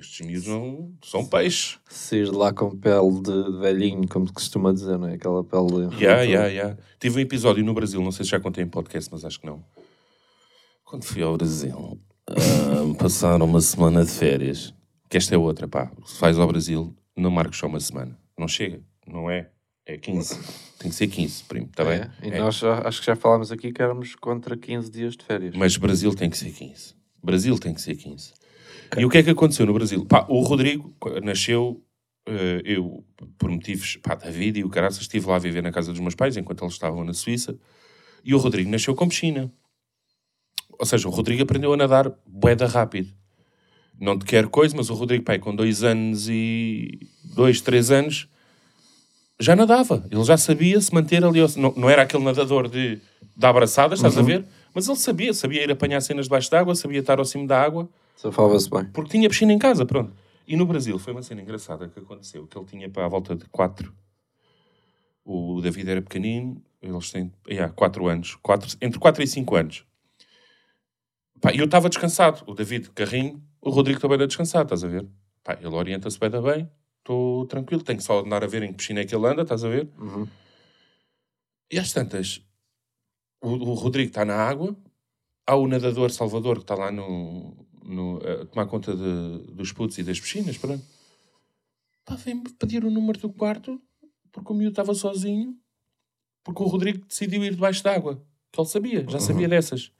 [0.00, 1.78] Estes miúdos não, são peixes.
[1.88, 5.14] Sair de lá com pele de, velhinho, como se costuma dizer, não é?
[5.14, 6.02] Aquela pele de...
[6.02, 6.76] Yeah, yeah, yeah.
[6.98, 9.46] Tive um episódio no Brasil, não sei se já contei em podcast, mas acho que
[9.46, 9.62] não.
[10.84, 12.34] Quando fui ao Brasil, ah,
[12.98, 14.74] passaram uma semana de férias.
[15.08, 15.90] Que esta é outra, pá.
[16.06, 18.18] Se vais ao Brasil, não marques só uma semana.
[18.38, 19.50] Não chega, não é?
[19.84, 20.38] É 15.
[20.78, 22.00] Tem que ser 15, primo, está bem?
[22.00, 22.38] É, E É.
[22.38, 25.54] nós já, acho que já falámos aqui que éramos contra 15 dias de férias.
[25.56, 26.94] Mas Brasil tem que ser 15.
[27.22, 28.32] Brasil tem que ser 15.
[28.96, 30.04] E o que é que aconteceu no Brasil?
[30.04, 31.82] Pá, o Rodrigo nasceu,
[32.26, 33.04] eh, eu,
[33.38, 36.00] por motivos pá, da vida e o caraças, estive lá a viver na casa dos
[36.00, 37.56] meus pais enquanto eles estavam na Suíça.
[38.24, 39.52] E o Rodrigo nasceu com piscina.
[40.78, 43.12] Ou seja, o Rodrigo aprendeu a nadar boeda rápido.
[43.98, 47.06] Não te quero coisa, mas o Rodrigo, pai, com dois anos e...
[47.34, 48.28] dois, três anos,
[49.38, 50.06] já nadava.
[50.10, 51.40] Ele já sabia se manter ali.
[51.56, 52.98] Não, não era aquele nadador de
[53.36, 54.44] dar abraçadas, estás a ver?
[54.74, 57.88] Mas ele sabia, sabia ir apanhar cenas debaixo d'água, sabia estar ao cimo da água,
[58.16, 58.84] Safava-se bem.
[58.86, 60.14] porque tinha piscina em casa, pronto.
[60.46, 63.36] E no Brasil foi uma cena engraçada que aconteceu, que ele tinha para a volta
[63.36, 63.94] de quatro.
[65.24, 69.86] O David era pequenino, eles têm yeah, quatro anos, quatro, entre 4 e 5 anos.
[71.54, 75.06] E eu estava descansado, o David carrinho, o Rodrigo também era descansado, estás a ver?
[75.42, 78.74] Pá, ele orienta-se bem, bem, estou tranquilo, tenho só de andar a ver em que
[78.74, 79.88] piscina é que ele anda, estás a ver?
[79.98, 80.26] Uhum.
[81.70, 82.42] E às tantas,
[83.40, 84.76] o, o Rodrigo está na água,
[85.46, 89.98] há o nadador Salvador que está lá no, no, a tomar conta de- dos putos
[89.98, 90.84] e das piscinas, pronto.
[92.04, 93.80] Pá, vem-me pedir o número do quarto,
[94.32, 95.56] porque o miúdo estava sozinho,
[96.42, 99.92] porque o Rodrigo decidiu ir debaixo d'água, que ele sabia, já sabia dessas.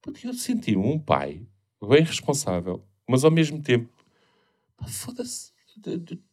[0.00, 1.46] Puto, eu senti um pai
[1.86, 3.90] bem responsável, mas ao mesmo tempo,
[4.86, 5.52] foda-se,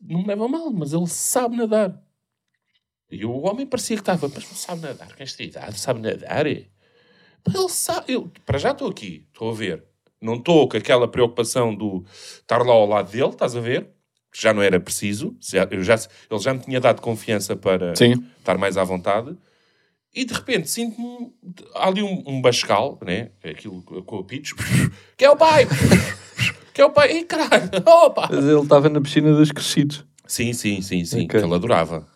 [0.01, 2.01] não me leva mal, mas ele sabe nadar.
[3.11, 6.47] E o homem parecia que estava, mas não sabe nadar com esta idade, sabe nadar?
[6.47, 6.69] é?"
[7.47, 9.85] Ele sabe, eu, para já estou aqui, estou a ver.
[10.25, 12.03] Não estou com aquela preocupação do
[12.41, 13.89] estar lá ao lado dele, estás a ver?
[14.31, 15.93] Que Já não era preciso, já, eu já,
[16.29, 18.25] ele já me tinha dado confiança para Sim.
[18.39, 19.37] estar mais à vontade.
[20.13, 21.31] E de repente sinto-me
[21.75, 23.31] há ali um, um bascal, né?
[23.43, 24.51] Aquilo com o pitch,
[25.15, 25.67] que é o pai,
[26.73, 28.27] que é o pai, e caralho, opa!
[28.31, 30.05] Mas ele estava na piscina dos crescidos.
[30.25, 31.39] Sim, sim, sim, sim, Ok.
[31.39, 32.07] que ele adorava.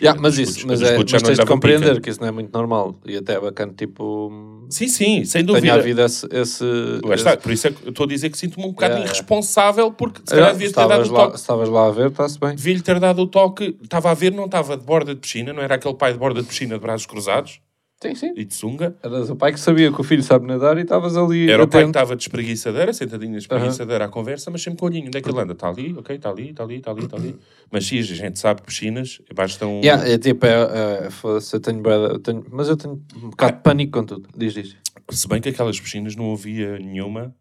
[0.00, 2.00] Yeah, mas isso, mas, é, mas já não lhe tens de compreender pica.
[2.00, 2.94] que isso não é muito normal.
[3.04, 5.74] E até é bacana, tipo, Sim, sim, sem tenha dúvida.
[5.74, 6.26] havido esse...
[6.30, 6.64] esse,
[7.04, 9.10] Lá esse- por isso é que eu estou a dizer que sinto-me um bocado Yeah,
[9.12, 11.36] irresponsável porque se calhar devia ter dado estavas o lá, toque.
[11.36, 12.54] estavas lá a ver, está-se bem.
[12.54, 13.76] Devia-lhe ter dado o toque.
[13.82, 16.40] Estava a ver, não estava de borda de piscina, não era aquele pai de borda
[16.40, 17.60] de piscina de braços cruzados
[18.08, 18.32] Sim, sim.
[18.36, 18.96] e de sunga.
[19.02, 21.66] Eras o pai que sabia que o filho sabe nadar e estavas ali Era o
[21.66, 21.90] pai que atento.
[21.98, 25.06] estava de espreguiçadeira, sentadinho na espreguiçadeira à conversa, mas sempre com o olhinho.
[25.08, 25.52] Onde é que ele anda?
[25.54, 27.36] Está ali, ok, está ali, está ali, está ali, está ali.
[27.70, 29.80] Mas sim, a gente sabe piscinas basta um.
[29.80, 31.08] Yeah, é tipo, é, é,
[31.52, 34.28] eu tenho, de- eu tenho- mas eu tenho um bocado de pânico com tudo.
[34.36, 34.76] Diz, diz.
[35.10, 37.34] Se bem que aquelas piscinas não havia nenhuma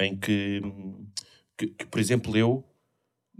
[0.00, 0.60] em que,
[1.56, 2.64] que, que, por exemplo, eu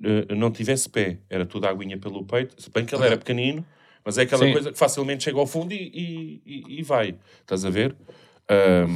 [0.05, 1.19] eh, não tivesse pé.
[1.31, 2.61] Era tudo aguinha pelo peito.
[2.61, 3.65] Se bem que ele era pequenino,
[4.09, 4.53] mas é aquela Sim.
[4.53, 7.15] coisa que facilmente chega ao fundo e, e, e- e vai.
[7.43, 7.95] Estás a ver?
[8.49, 8.89] Ahm,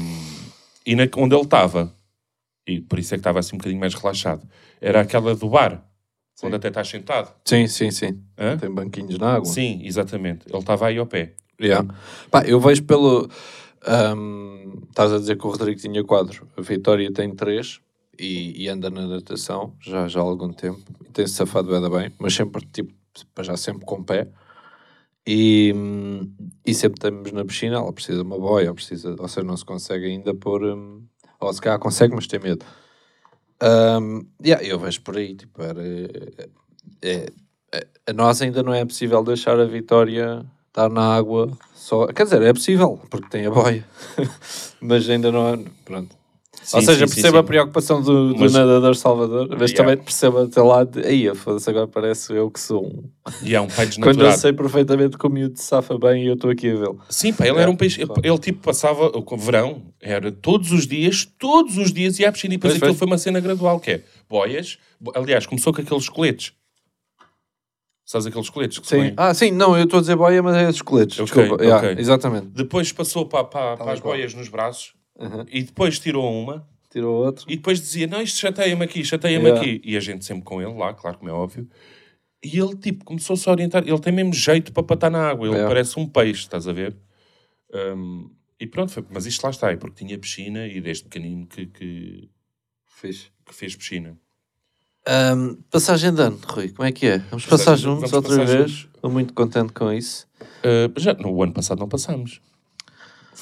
[0.87, 1.95] e na, onde ele estava,
[2.67, 4.49] e por isso é que estava assim um bocadinho mais relaxado,
[4.81, 5.85] era aquela do bar,
[6.43, 7.31] onde até estás sentado.
[7.45, 8.23] Sim, sim, sim.
[8.39, 8.57] Hã?
[8.57, 9.45] Tem banquinhos na água.
[9.45, 10.47] Sim, exatamente.
[10.49, 11.35] Ele estava aí ao pé.
[11.61, 11.87] Yeah.
[12.31, 13.29] Pá, eu vejo pelo.
[13.87, 17.81] ahm, Estás a dizer que o Rodrigo tinha quatro, a Vitória tem três
[18.19, 22.13] e, e anda na natação já, já há algum tempo e tem-se safado bem, bem,
[22.19, 22.93] mas sempre, tipo,
[23.43, 24.29] já sempre com pé.
[25.27, 26.33] E, hum,
[26.67, 29.65] e sempre estamos na piscina, ela precisa de uma boia, precisa, ou seja, não se
[29.65, 30.65] consegue ainda pôr.
[30.65, 31.03] hum,
[31.41, 32.65] ou se calhar consegue, mas tem medo.
[33.63, 35.83] Um, yeah, eu vejo por aí, tipo, era,
[37.03, 37.27] é,
[37.73, 42.07] é, a nós ainda não é possível deixar a Vitória estar na água só.
[42.07, 43.85] Quer dizer, é possível, porque tem a boia,
[44.81, 45.65] mas ainda não é.
[45.85, 46.22] Pronto.
[46.63, 47.41] Sim, Ou seja, sim, perceba sim.
[47.41, 49.77] a preocupação do, do Mas- nadador Salvador, mas Yeah.
[49.77, 53.11] também perceba até lá de aí, foda-se, agora parece eu que sou um.
[53.43, 54.39] E há um pai Quando eu desnaturado.
[54.41, 57.01] sei perfeitamente que o miúdo safa bem e eu estou aqui a vê-lo.
[57.09, 58.01] Sim, pá, ele era um peixe.
[58.01, 62.33] Ele, ele, tipo passava o verão, era todos os dias, todos os dias ia à
[62.33, 63.07] piscina e depois Pois aquilo foi.
[63.07, 64.79] foi uma cena gradual, que é boias.
[65.01, 66.53] bo- Aliás, começou com aqueles coletes.
[68.05, 69.15] Sabes aqueles coletes que Sim.
[69.17, 71.19] Ah, sim, não, eu estou a dizer boia, mas é os coletes.
[71.19, 71.55] Ok, Desculpa.
[71.55, 71.67] ok.
[71.67, 72.47] Yeah, exatamente.
[72.49, 75.45] Depois passou para, para, para as boias nos braços Uhum.
[75.51, 77.45] e depois tirou uma Tirou outro.
[77.49, 79.61] e depois dizia: Não, isto chateia-me aqui, chateia-me Yeah.
[79.61, 79.81] aqui.
[79.85, 81.69] E a gente sempre com ele lá, claro, como é óbvio.
[82.45, 83.83] E ele, tipo, começou-se a orientar.
[83.87, 85.47] Ele tem mesmo jeito para patar na água.
[85.47, 85.69] Ele Yeah.
[85.69, 86.97] parece um peixe, estás a ver?
[87.73, 89.05] Um, e pronto, foi.
[89.11, 92.29] mas isto lá está, é porque tinha piscina e desde pequenino que, que,
[92.87, 93.29] Fixe.
[93.47, 94.19] que fez piscina.
[95.07, 97.19] Ahm, passagem de ano, Rui, como é que é?
[97.19, 98.89] Vamos passar juntos vamos outra vez?
[98.95, 100.29] Estou muito contente com isso.
[100.65, 102.41] Uh, já no ano passado não passámos.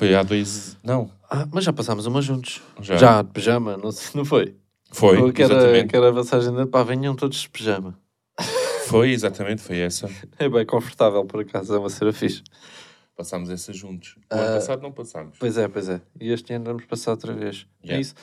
[0.00, 0.78] Foi há dois.
[0.82, 2.62] Não, Ah, mas já passámos uma juntos.
[2.80, 2.96] Já.
[2.96, 4.56] Já, de pijama, não, sei- não foi?
[4.90, 5.30] foi.
[5.30, 5.88] que, era, exatamente.
[5.88, 7.98] que era a passagem de pá, venham todos de pijama.
[8.86, 10.08] Foi, exatamente, foi essa.
[10.38, 12.42] É bem confortável, por acaso, é uma cena fixe.
[13.14, 14.16] Passámos essa juntos.
[14.32, 15.36] O ano passado não passámos.
[15.38, 16.00] Pois é, pois é.
[16.18, 17.66] E este ano vamos passar outra vez.
[17.82, 18.00] É Yeah.
[18.00, 18.14] isso.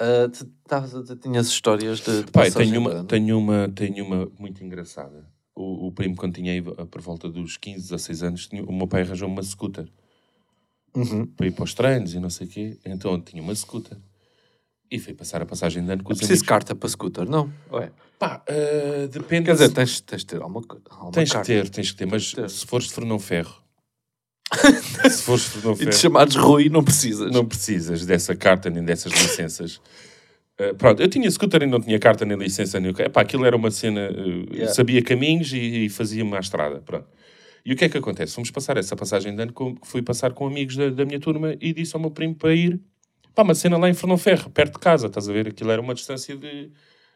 [0.00, 3.04] Ah, tu dizer, tinhas histórias de, de Pai, tenho uma, ano?
[3.04, 5.24] tenho, uma, tenho uma muito engraçada.
[5.54, 8.72] O, o primo, quando tinha aí, a- por volta dos 15, 16 anos, tinha, o
[8.72, 9.86] meu pai arranjou uma scooter
[10.94, 11.26] Uhum.
[11.26, 12.78] para ir para os treinos e não sei o quê.
[12.84, 13.96] Então tinha uma scooter.
[14.90, 16.48] E fui passar a passagem de ano com os Preciso de amigos.
[16.48, 17.50] carta para scooter, não?
[17.72, 17.90] Ué.
[18.18, 19.46] Pá, ah, depende.
[19.46, 21.46] Quer dizer, tens, tens de ter alguma, alguma tens que carta.
[21.46, 22.06] ter, tens que ter.
[22.06, 22.50] Mas ter.
[22.50, 23.54] se fores de Fernão Ferro,
[25.10, 27.30] se fores de Fernão E te Ferro, chamares Rui, não precisas.
[27.32, 29.76] não precisas dessa carta nem dessas licenças.
[30.60, 33.00] Uh, pronto, eu tinha scooter e não tinha carta nem licença nem o que.
[33.02, 34.74] Epá, aquilo era uma cena, uh, Yeah.
[34.74, 36.80] sabia caminhos e, e fazia-me à estrada.
[36.82, 37.06] Pronto.
[37.64, 38.34] E o que é que acontece?
[38.34, 41.56] Fomos passar essa passagem de ano, com, fui passar com amigos da, da minha turma
[41.60, 42.80] e disse ao meu primo para ir
[43.34, 45.48] para uma cena lá em Fernão Ferro, perto de casa, estás a ver?
[45.48, 46.70] Aquilo era uma distância de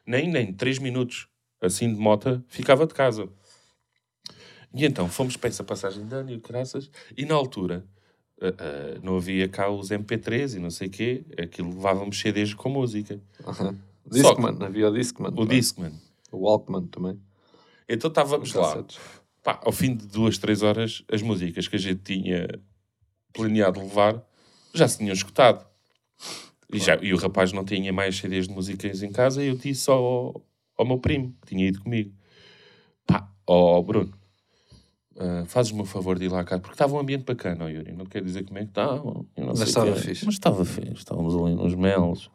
[0.07, 1.29] nem, nem 3 minutos,
[1.61, 3.29] assim de mota, ficava de casa.
[4.75, 7.85] E então fomos para essa passagem de ano e o graças, e na altura
[8.41, 12.55] ah, ah, não havia cá os MP3 e não sei o quê, aquilo levávamos CDs
[12.55, 13.21] com música.
[13.45, 13.77] Uhum.
[14.11, 15.33] Discman, havia o Discman.
[15.35, 15.47] O é?
[15.47, 15.93] Discman.
[16.31, 17.21] O Walkman também.
[17.89, 18.75] Então estávamos lá.
[18.75, 18.99] Cassetes.
[19.47, 22.49] Pá, ao fim de duas, três horas, as músicas que a gente tinha
[23.33, 24.21] planeado levar
[24.75, 25.65] já se tinham escutado.
[26.73, 29.55] E, já, e o rapaz não tinha mais CDs de músicas em casa e eu
[29.55, 30.45] disse ao,
[30.77, 32.13] ao meu primo, que tinha ido comigo,
[33.07, 34.13] pá, ó Bruno,
[35.17, 37.93] ah, fazes-me o favor de ir lá cá, porque estava um ambiente bacana, ó Yuri,
[37.93, 39.01] não quer dizer como é que está.
[39.37, 40.25] Mas estava fixe.
[40.25, 42.33] Mas estava fixe, estávamos ali nos melos.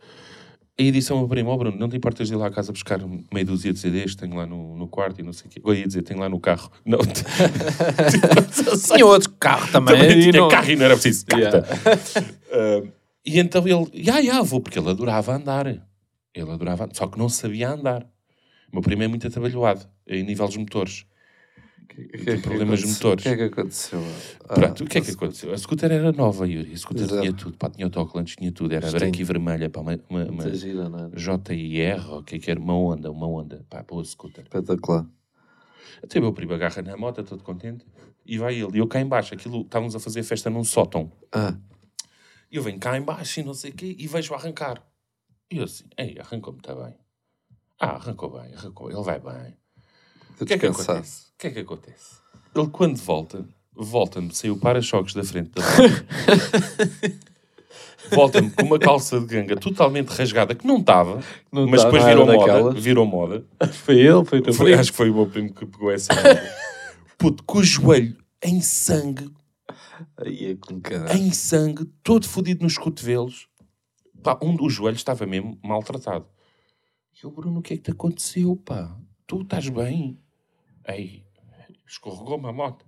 [0.82, 3.00] E ao meu primo, ó Bruno, não te importas de ir lá à casa buscar
[3.32, 5.62] meia dúzia de CDs tenho lá no, no quarto e não sei o quê.
[5.64, 6.72] Eu ia dizer, tenho lá no carro.
[6.86, 7.00] Não,
[8.88, 9.96] Tinha outro carro também.
[9.98, 11.66] também tinha não- carro e não era preciso carta.
[11.68, 12.28] Yeah.
[12.52, 12.82] Ah,
[13.26, 15.68] e então ele, já, já, vou, porque ele adorava andar.
[15.68, 18.04] Ele adorava, só que não sabia andar.
[18.72, 21.06] O meu primo é muito atabalhoado, em nível dos motores.
[21.94, 23.26] Que- que- Tem que problemas motores.
[23.26, 24.00] O que é que aconteceu?
[24.48, 25.52] Ah, Pronto, o que é que aconteceu?
[25.54, 26.74] A scooter era nova, Yuri.
[26.74, 27.22] A scooter Exato.
[27.22, 27.58] tinha tudo.
[27.58, 28.74] Pá, tinha autocolantes, tinha tudo.
[28.74, 29.70] Era branca e vermelha.
[29.70, 30.54] Pá, uma, uma, uma é?
[30.56, 32.60] JIR, ou o que é que era?
[32.60, 33.66] Uma onda, uma onda.
[33.70, 34.44] Pá, boa scooter.
[34.46, 35.06] Espetacular.
[36.04, 37.86] Até o meu primo agarra na moto, todo contente.
[38.26, 38.78] E vai ele.
[38.78, 39.34] E eu cá em baixo.
[39.34, 41.12] Aquilo, estávamos a fazer festa num sótão.
[41.32, 41.56] Ah,
[42.52, 43.96] E eu venho cá em baixo e não sei o quê.
[44.00, 44.82] E vejo arrancar.
[45.52, 46.96] E eu assim, ei, arrancou-me, está bem.
[47.80, 48.90] Ah, arrancou bem, arrancou.
[48.92, 49.58] Ele vai bem.
[50.40, 51.31] O que é que acontece?
[51.42, 52.18] O que é que acontece?
[52.56, 55.64] Ele, quando volta, volta-me, saiu o para-choques da frente da
[58.12, 61.20] volta-me com uma calça de ganga totalmente rasgada, que não estava,
[61.52, 62.72] Não mas tá, depois virou moda.
[62.80, 63.46] Virou moda.
[63.72, 64.82] Foi ele, foi o teu Foi- primo.
[64.82, 66.56] acho que foi o meu primo que pegou essa moda.
[67.18, 69.32] Puto, com o joelho em sangue,
[70.18, 71.18] Aí é com caralho.
[71.20, 73.48] em sangue, todo fodido nos cotovelos.
[74.22, 76.26] Pá, um dos joelhos estava mesmo maltratado.
[77.16, 78.96] E eu, Bruno, o que é que te aconteceu, pá?
[79.26, 80.20] Tu estás bem?
[80.88, 81.24] Ei,
[81.92, 82.86] escorregou-me a moto.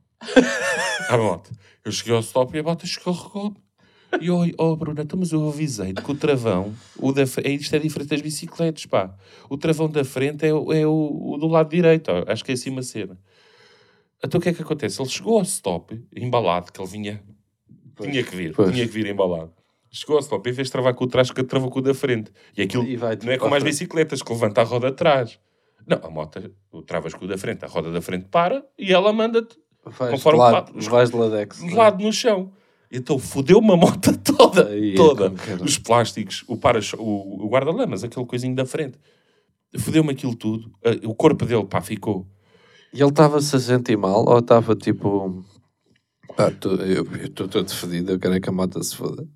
[1.09, 1.51] a moto.
[1.83, 3.57] Eu cheguei ao stop e a moto escorregou-me.
[4.21, 7.75] E eu, oh Bruno, então, mas eu avisei-te que o travão, o da, é, isto
[7.75, 9.13] é diferente das bicicletas, pá.
[9.49, 12.23] O travão da frente é, o- é o, o do lado direito, ó.
[12.31, 13.19] acho que é assim uma cena.
[14.23, 15.01] Então o que é que acontece?
[15.01, 17.23] Ele chegou ao stop, embalado, que ele vinha,
[17.99, 18.71] tinha que vir, Pois.
[18.71, 19.51] tinha que vir embalado.
[19.91, 21.93] Chegou ao stop, em vez de travar com o trás, que travou com o da
[21.95, 22.31] frente.
[22.55, 25.39] E aquilo E vai não é como as bicicletas, que levanta a roda atrás.
[25.87, 26.39] Não, a moto,
[26.71, 30.37] o travas com o da frente, a roda da frente para e ela manda-te conforme
[30.39, 30.89] de lado, o papo.
[30.89, 31.59] vais de ladex.
[31.59, 31.75] de é?
[31.75, 32.51] lado no chão.
[32.91, 35.31] Então fodeu-me a moto toda, Aí é toda.
[35.31, 35.65] caralho.
[35.65, 38.97] Os plásticos, o, para o, o guarda-lamas, aquele coisinho da frente.
[39.77, 40.71] Fodeu-me aquilo tudo.
[40.85, 42.27] Ah, O corpo dele, pá, ficou.
[42.93, 45.43] E ele estava-se a sentir mal ou estava tipo.
[46.37, 49.27] Ah, tu- eu estou todo fedido, eu quero é que a moto se foda.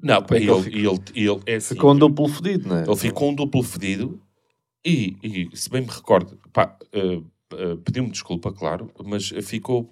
[0.00, 2.84] Não, pá, é ele, ele ele, ele, é assim, Ficou um duplo fedido, não é?
[2.84, 4.20] Ele ficou um duplo fedido
[4.84, 7.20] e, e, se bem me recordo, pá, eh,
[7.54, 9.90] eh, pediu-me desculpa, claro, mas ficou.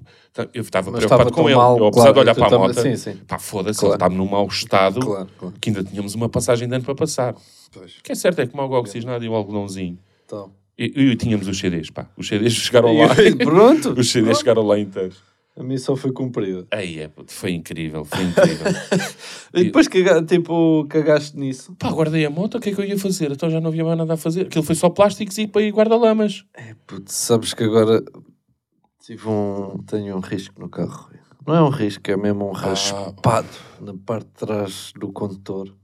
[0.54, 1.56] Eu estava Mas preocupado estava com ele.
[1.56, 3.16] mal, eu, apesar claro, de olhar para a moto, sim, sim.
[3.26, 3.92] pá, foda-se, Claro.
[3.92, 5.54] ele estava num mau estado Claro, claro.
[5.60, 7.34] que ainda tínhamos uma passagem de ano para passar.
[7.72, 7.98] Pois.
[7.98, 9.98] O que é certo é que o oxigenado e o algodãozinho.
[10.24, 10.52] Então.
[10.78, 12.08] E, e tínhamos os CDs, pá.
[12.16, 13.08] Os CDs chegaram lá.
[13.44, 13.92] Pronto.
[13.98, 15.22] os CDs chegaram lá inteiros.
[15.60, 16.66] A missão foi cumprida.
[16.70, 18.66] Aí é, puto, foi incrível, foi incrível.
[19.52, 21.74] E depois caga, tipo, cagaste nisso.
[21.78, 23.30] pá, guardei a moto, o que é que eu ia fazer?
[23.32, 24.46] Então já não havia mais nada a fazer.
[24.46, 26.44] Aquilo foi só plásticos e para ir guarda-lamas.
[26.86, 28.02] Putz, sabes que agora
[29.04, 31.10] tive um, tenho um risco no carro.
[31.46, 33.48] Não é um risco, é mesmo um raspado
[33.80, 35.74] na parte de trás do condutor.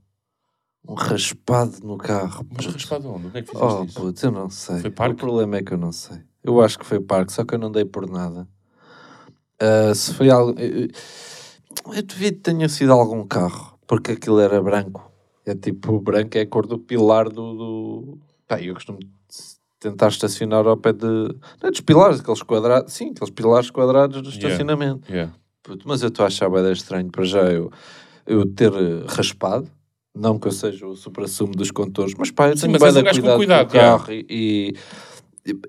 [0.87, 2.47] Um raspado no carro.
[2.49, 2.77] Mas puto.
[2.77, 3.27] raspado onde?
[3.27, 3.99] Onde é que fizeste Oh, isso?
[4.01, 4.79] putz, eu não sei.
[4.79, 5.13] Foi parque?
[5.15, 6.17] O problema é que eu não sei.
[6.43, 8.47] Eu acho que foi parque, só que eu não dei por nada.
[9.59, 10.59] Ah, se foi algo.
[10.59, 10.87] Eu,
[11.93, 15.11] eu que tenha sido algum carro, porque aquilo era branco.
[15.45, 17.53] É tipo, branco é a cor do pilar do.
[17.53, 18.17] do...
[18.47, 18.99] Pá, eu costumo
[19.79, 21.05] tentar estacionar ao pé de.
[21.05, 22.93] Não é dos pilares, aqueles quadrados.
[22.93, 24.47] Sim, aqueles pilares quadrados do Yeah.
[24.47, 25.11] estacionamento.
[25.11, 25.33] Yeah.
[25.63, 27.71] Puto, mas eu estou a achar bem estranho para já eu,
[28.25, 29.69] eu ter eh, raspado.
[30.15, 32.95] Não que eu seja o supra-sumo dos condutores, mas pá, eu Sim, tenho mas és
[32.95, 34.25] um de gajo com cuidado, cuidado, com o carro e...
[34.29, 35.59] e- e-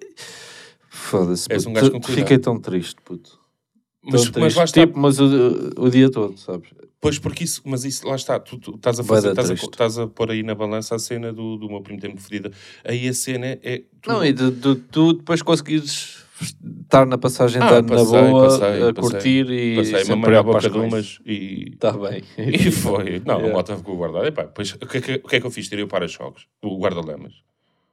[0.89, 2.03] Foda-se, puto, um cuidado.
[2.05, 3.39] fiquei tão triste, puto.
[4.11, 4.81] Mas, Tão mas lá está.
[4.81, 5.27] Tipo, mas o,
[5.77, 6.71] o dia todo, sabes?
[7.01, 9.99] Pois porque isso, mas isso lá está, tu, tu estás a fazer, estás a, estás
[9.99, 12.51] a pôr aí na balança a cena do, do meu primo tempo ferida.
[12.85, 13.83] Aí a cena é.
[14.03, 16.25] Tu, Não, e de, de- tu depois conseguires
[16.83, 19.11] estar na passagem Ah, ano na passei, boa, passei, a passei.
[19.13, 21.71] curtir e passei sem mamar a boca de umas e.
[21.75, 22.23] Está bem.
[22.37, 23.21] E foi.
[23.25, 23.49] Não, Yeah.
[23.49, 24.27] a moto ficou guardada.
[24.27, 25.69] Epá, depois, o, que é que é que eu fiz?
[25.69, 27.35] Tirei o para-choques, o guarda-lamas.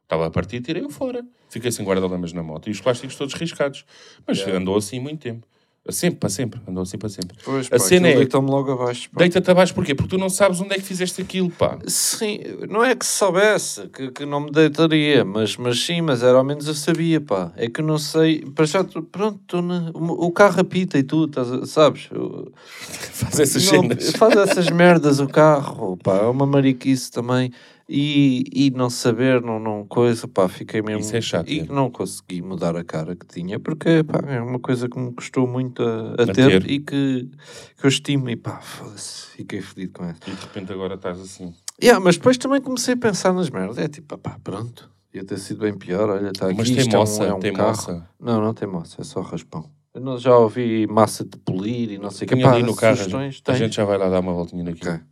[0.04, 1.24] Estava a partir, tirei-o fora.
[1.50, 3.86] Fiquei sem guarda-lamas na moto e os plásticos todos riscados.
[4.26, 4.60] Mas Yeah.
[4.60, 5.46] andou assim muito tempo.
[5.88, 6.60] Sempre, para sempre.
[6.68, 7.38] Andou assim para sempre.
[7.46, 9.08] Pois, A pá, cena aquilo é- deitou-me logo abaixo.
[9.12, 9.20] pá.
[9.20, 9.94] Deita-te abaixo porquê?
[9.94, 11.78] Porque tu não sabes onde é que fizeste aquilo, pá.
[11.86, 16.24] Sim, não é que se soubesse que, que não me deitaria, mas, mas sim, mas
[16.24, 17.52] era ao menos eu sabia, pá.
[17.56, 21.52] É que não sei, para já, tu- pronto, na- o, carro apita e tudo, estás
[21.52, 22.08] a- sabes?
[22.12, 22.52] Eu-
[23.14, 24.12] Faz essas não- cenas.
[24.14, 27.52] faz essas merdas o carro, pá, é uma mariquice também.
[27.88, 31.02] E, e não saber, não, não coisa, pá, fiquei mesmo.
[31.02, 31.66] Isso é chato, E é.
[31.66, 35.46] não consegui mudar a cara que tinha, porque, pá, é uma coisa que me custou
[35.48, 36.34] muito a, a ter,
[36.64, 36.70] ter.
[36.72, 37.30] e que,
[37.78, 40.20] que eu estimo, e pá, foda-se, fiquei fedido com essa.
[40.28, 41.54] E de repente agora estás assim.
[41.82, 43.78] Yeah, mas depois também comecei a pensar nas merdas.
[43.78, 46.10] É tipo, pá, pronto, ia ter sido bem pior.
[46.10, 46.58] Olha, está aqui.
[46.58, 47.68] Mas tem isto é um- moça, é um tem carro.
[47.70, 48.10] moça.
[48.20, 49.70] Não, não tem moça, é só raspão.
[49.94, 52.44] Eu já ouvi massa de polir e não sei o que.
[52.44, 52.98] Ali no carro.
[52.98, 54.92] sugestões, A gente já vai lá dar uma voltinha naquilo.
[54.92, 55.04] Ok.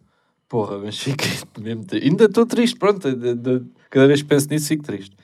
[0.50, 1.30] Porra, mas fiquei
[1.60, 1.86] mesmo.
[1.92, 3.14] Ainda estou triste, pronto.
[3.16, 5.16] de- de- cada vez que penso nisso, fico triste.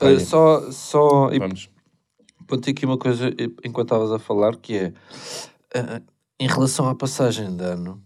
[0.00, 1.70] Uh, só, só, e Vamos.
[2.46, 3.28] Ponto aqui uma coisa
[3.64, 4.92] enquanto estavas a falar que é
[5.74, 6.02] eh,
[6.40, 8.02] em relação à passagem de ano,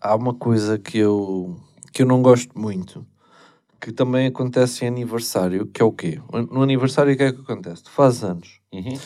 [0.00, 1.60] há uma coisa que eu,
[1.92, 3.06] que eu não gosto muito
[3.80, 6.20] que também acontece em aniversário, que é o quê?
[6.50, 7.84] No aniversário o que é que acontece?
[7.84, 8.98] Tu fazes anos, Uhum.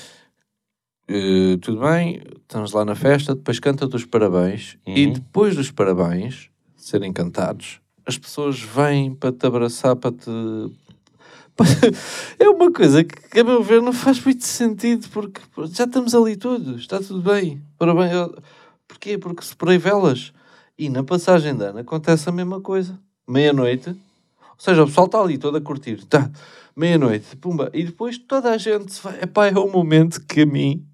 [1.09, 5.13] eh, tudo bem, estamos lá na festa, depois canta-te os parabéns e Uhum.
[5.15, 6.49] depois dos parabéns
[6.85, 10.31] serem cantados, as pessoas vêm para te abraçar, para te
[12.39, 16.35] é uma coisa que, a meu ver, não faz muito sentido, porque já estamos ali
[16.35, 17.63] todos, está tudo bem.
[17.79, 18.31] Parabéns.
[18.89, 19.19] Porquê?
[19.19, 20.33] Porque separei velas.
[20.79, 22.99] E na passagem de ano acontece a mesma coisa.
[23.29, 23.91] Meia-noite.
[23.91, 23.97] Ou
[24.59, 26.05] seja, o pessoal está ali todo a curtir.
[26.07, 26.31] Tá.
[26.75, 27.37] Meia-noite.
[27.37, 27.71] Pumba.
[27.75, 29.23] E depois toda a gente se vai.
[29.23, 30.87] Epá, é o momento que a mim...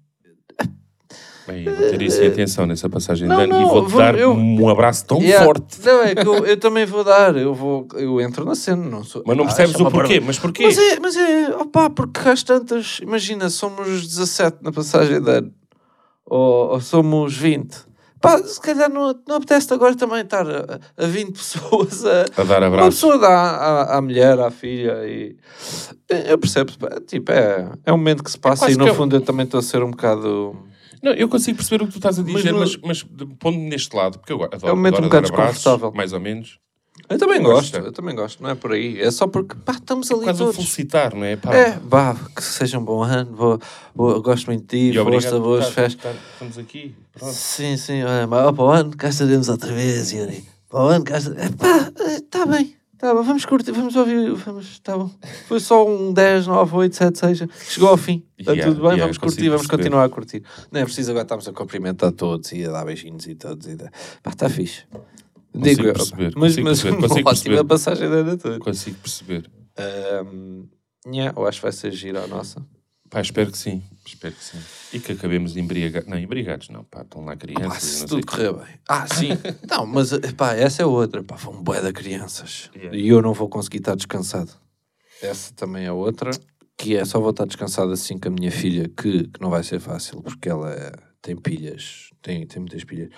[1.49, 3.89] Bem, eu vou ter isso em atenção nessa passagem Não, de ano não, e vou-te
[3.91, 5.45] vou- dar eu- um abraço tão Yeah.
[5.45, 5.79] forte.
[5.83, 7.35] Não, é que eu, eu também vou dar.
[7.35, 8.83] Eu, vou, eu entro na cena.
[8.87, 9.23] Não sou...
[9.25, 10.19] Mas não Ah, percebes chama o porquê.
[10.19, 10.63] Mas porquê?
[10.63, 15.51] Mas é, mas é, opá, porque às tantas, imagina, somos 17 na passagem de ano,
[16.25, 17.89] ou, ou somos 20.
[18.21, 22.25] Pá, se calhar não, não apetece agora também estar a, a 20 pessoas a...
[22.37, 25.37] A dar Uma pessoa dá à, à mulher, à filha e...
[26.27, 28.89] Eu percebo, pá, tipo, é, é um momento que se passa quase e no que
[28.91, 30.53] é- fundo eu também estou a ser um bocado...
[31.01, 33.69] Não, eu consigo perceber o que tu estás a Mas dizer, mas, mas, de- pondo-me
[33.69, 35.91] neste lado, porque eu adoro, É um momento adoro um bocado desconfortável.
[35.93, 36.59] mais ou menos.
[37.07, 37.85] Eu também gosto, gosto.
[37.87, 38.99] eu também gosto, não é por aí.
[39.01, 40.55] É só porque, pá, estamos ali Quase a todos.
[40.57, 41.37] felicitar, não é?
[41.37, 43.59] Pá, É, vá, que seja um bom ano, vou,
[43.95, 46.15] vou- gosto muito de ti, e força, por boas estar- festas.
[46.33, 46.93] Estamos aqui.
[47.13, 47.33] Pronto.
[47.33, 50.43] Sim, sim, olha, mas ó, para o ano cá estaremos outra vez, Yuri.
[50.69, 51.55] Para o ano cá estaremos.
[51.55, 55.09] Pá, está bem, está bem, vamos curtir, vamos ouvir, vamos, está bom.
[55.47, 58.25] Foi só um 10, 9, 8, 7, 6, chegou ao fim.
[58.37, 59.83] Está Yeah, tudo bem, yeah, vamos curtir, vamos perceber.
[59.83, 60.43] continuar a curtir.
[60.69, 63.67] Não é preciso agora estarmos a cumprimentar todos e a dar beijinhos e todos.
[63.67, 63.77] E
[64.21, 64.83] Pá, está fixe.
[65.55, 67.63] Digo eu, perceber, mas, consigo mas perceber, uma ótima perceber.
[67.63, 68.59] passagem da toda.
[68.59, 69.49] Consigo perceber.
[70.27, 70.67] Um,
[71.07, 72.65] yeah, eu acho que vai ser gira a nossa.
[73.09, 73.81] Pá, espero que sim.
[74.05, 74.57] Espero que sim.
[74.93, 76.07] E que acabemos embriagados.
[76.07, 77.01] Não, embriagados não, pá.
[77.01, 77.83] Estão lá crianças.
[77.83, 78.79] E se tudo correr bem.
[78.87, 79.29] Ah, sim.
[79.69, 81.23] não, mas pá, essa é outra.
[81.23, 82.69] Pá, vão bué de crianças.
[82.75, 82.97] Yeah.
[82.97, 84.51] E eu não vou conseguir estar descansado.
[85.21, 86.31] Essa também é outra.
[86.77, 89.63] Que é só vou estar descansado assim com a minha filha, que, que não vai
[89.63, 90.91] ser fácil, porque ela é-
[91.21, 92.09] tem pilhas.
[92.21, 93.09] Tem, tem muitas pilhas.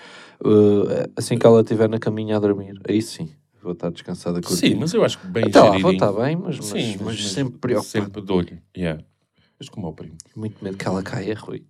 [0.43, 3.29] Uh, assim que ela estiver na caminha a dormir, aí sim.
[3.61, 6.35] Vou estar descansada com Sim, mas eu acho que bem Até lá, vou estar bem,
[6.35, 8.05] mas, mas, Sim, mas, sempre preocupado.
[8.05, 8.61] Sempre de olho.
[8.75, 9.03] Yeah.
[9.61, 10.15] Mas como ao primo.
[10.35, 11.63] Muito medo que ela caia, Rui.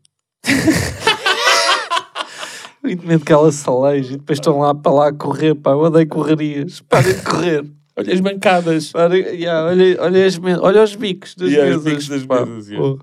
[2.82, 5.72] Muito medo que ela se aleije e depois estão lá para lá a correr, pá.
[5.72, 6.80] Eu odeio correrias.
[6.80, 7.66] Parem de correr.
[7.98, 8.92] Olha as bancadas.
[8.94, 11.84] Parem, yeah, olha, olha, as olha os bicos das Yeah, mesas.
[11.84, 12.46] bicos das pá.
[12.46, 12.96] mesas, yeah.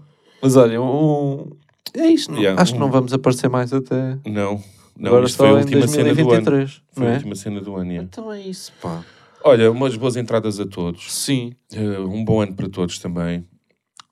[0.43, 1.51] Mas olha, um...
[1.95, 2.33] é isto.
[2.33, 4.17] não- Yeah, Acho que um- não vamos aparecer mais até.
[4.27, 4.63] Não.
[4.99, 6.45] Não, Agora isto foi a em última cena do ano.
[6.45, 7.15] 2023, Foi não a é?
[7.17, 8.09] última cena do ano, yeah.
[8.11, 9.05] Então é isso, pá.
[9.45, 11.13] Olha, umas boas entradas a todos.
[11.13, 13.47] Sim, Eh, um bom ano para todos também.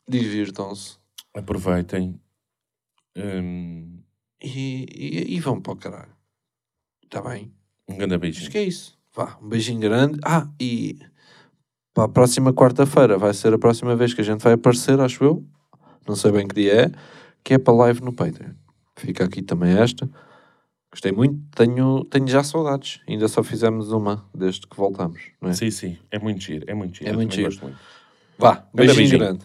[0.08, 0.96] Divirtam-se.
[1.34, 2.20] Aproveitem.
[3.16, 4.00] Hum,
[4.42, 6.12] E, e, e vão para o caralho.
[7.04, 7.52] Está bem?
[7.88, 8.50] um grande Acho beijinho.
[8.50, 8.98] que é isso.
[9.14, 10.18] Vá, um beijinho grande.
[10.24, 10.98] Ah, e
[11.94, 15.24] para a próxima quarta-feira vai ser a próxima vez que a gente vai aparecer, acho
[15.24, 15.44] eu.
[16.06, 16.90] Não sei bem que dia é,
[17.42, 18.52] que é para live no Patreon.
[18.96, 20.08] Fica aqui também esta.
[20.90, 23.00] Gostei muito, tenho, tenho já saudades.
[23.08, 25.20] Ainda só fizemos uma desde que voltamos.
[25.42, 25.52] É?
[25.52, 25.98] Sim, sim.
[26.10, 26.64] É muito giro.
[26.68, 27.10] É muito giro.
[27.10, 27.56] É muito giro.
[27.62, 27.78] muito.
[28.38, 29.18] Vá, beijinho, beijinho.
[29.18, 29.44] grande.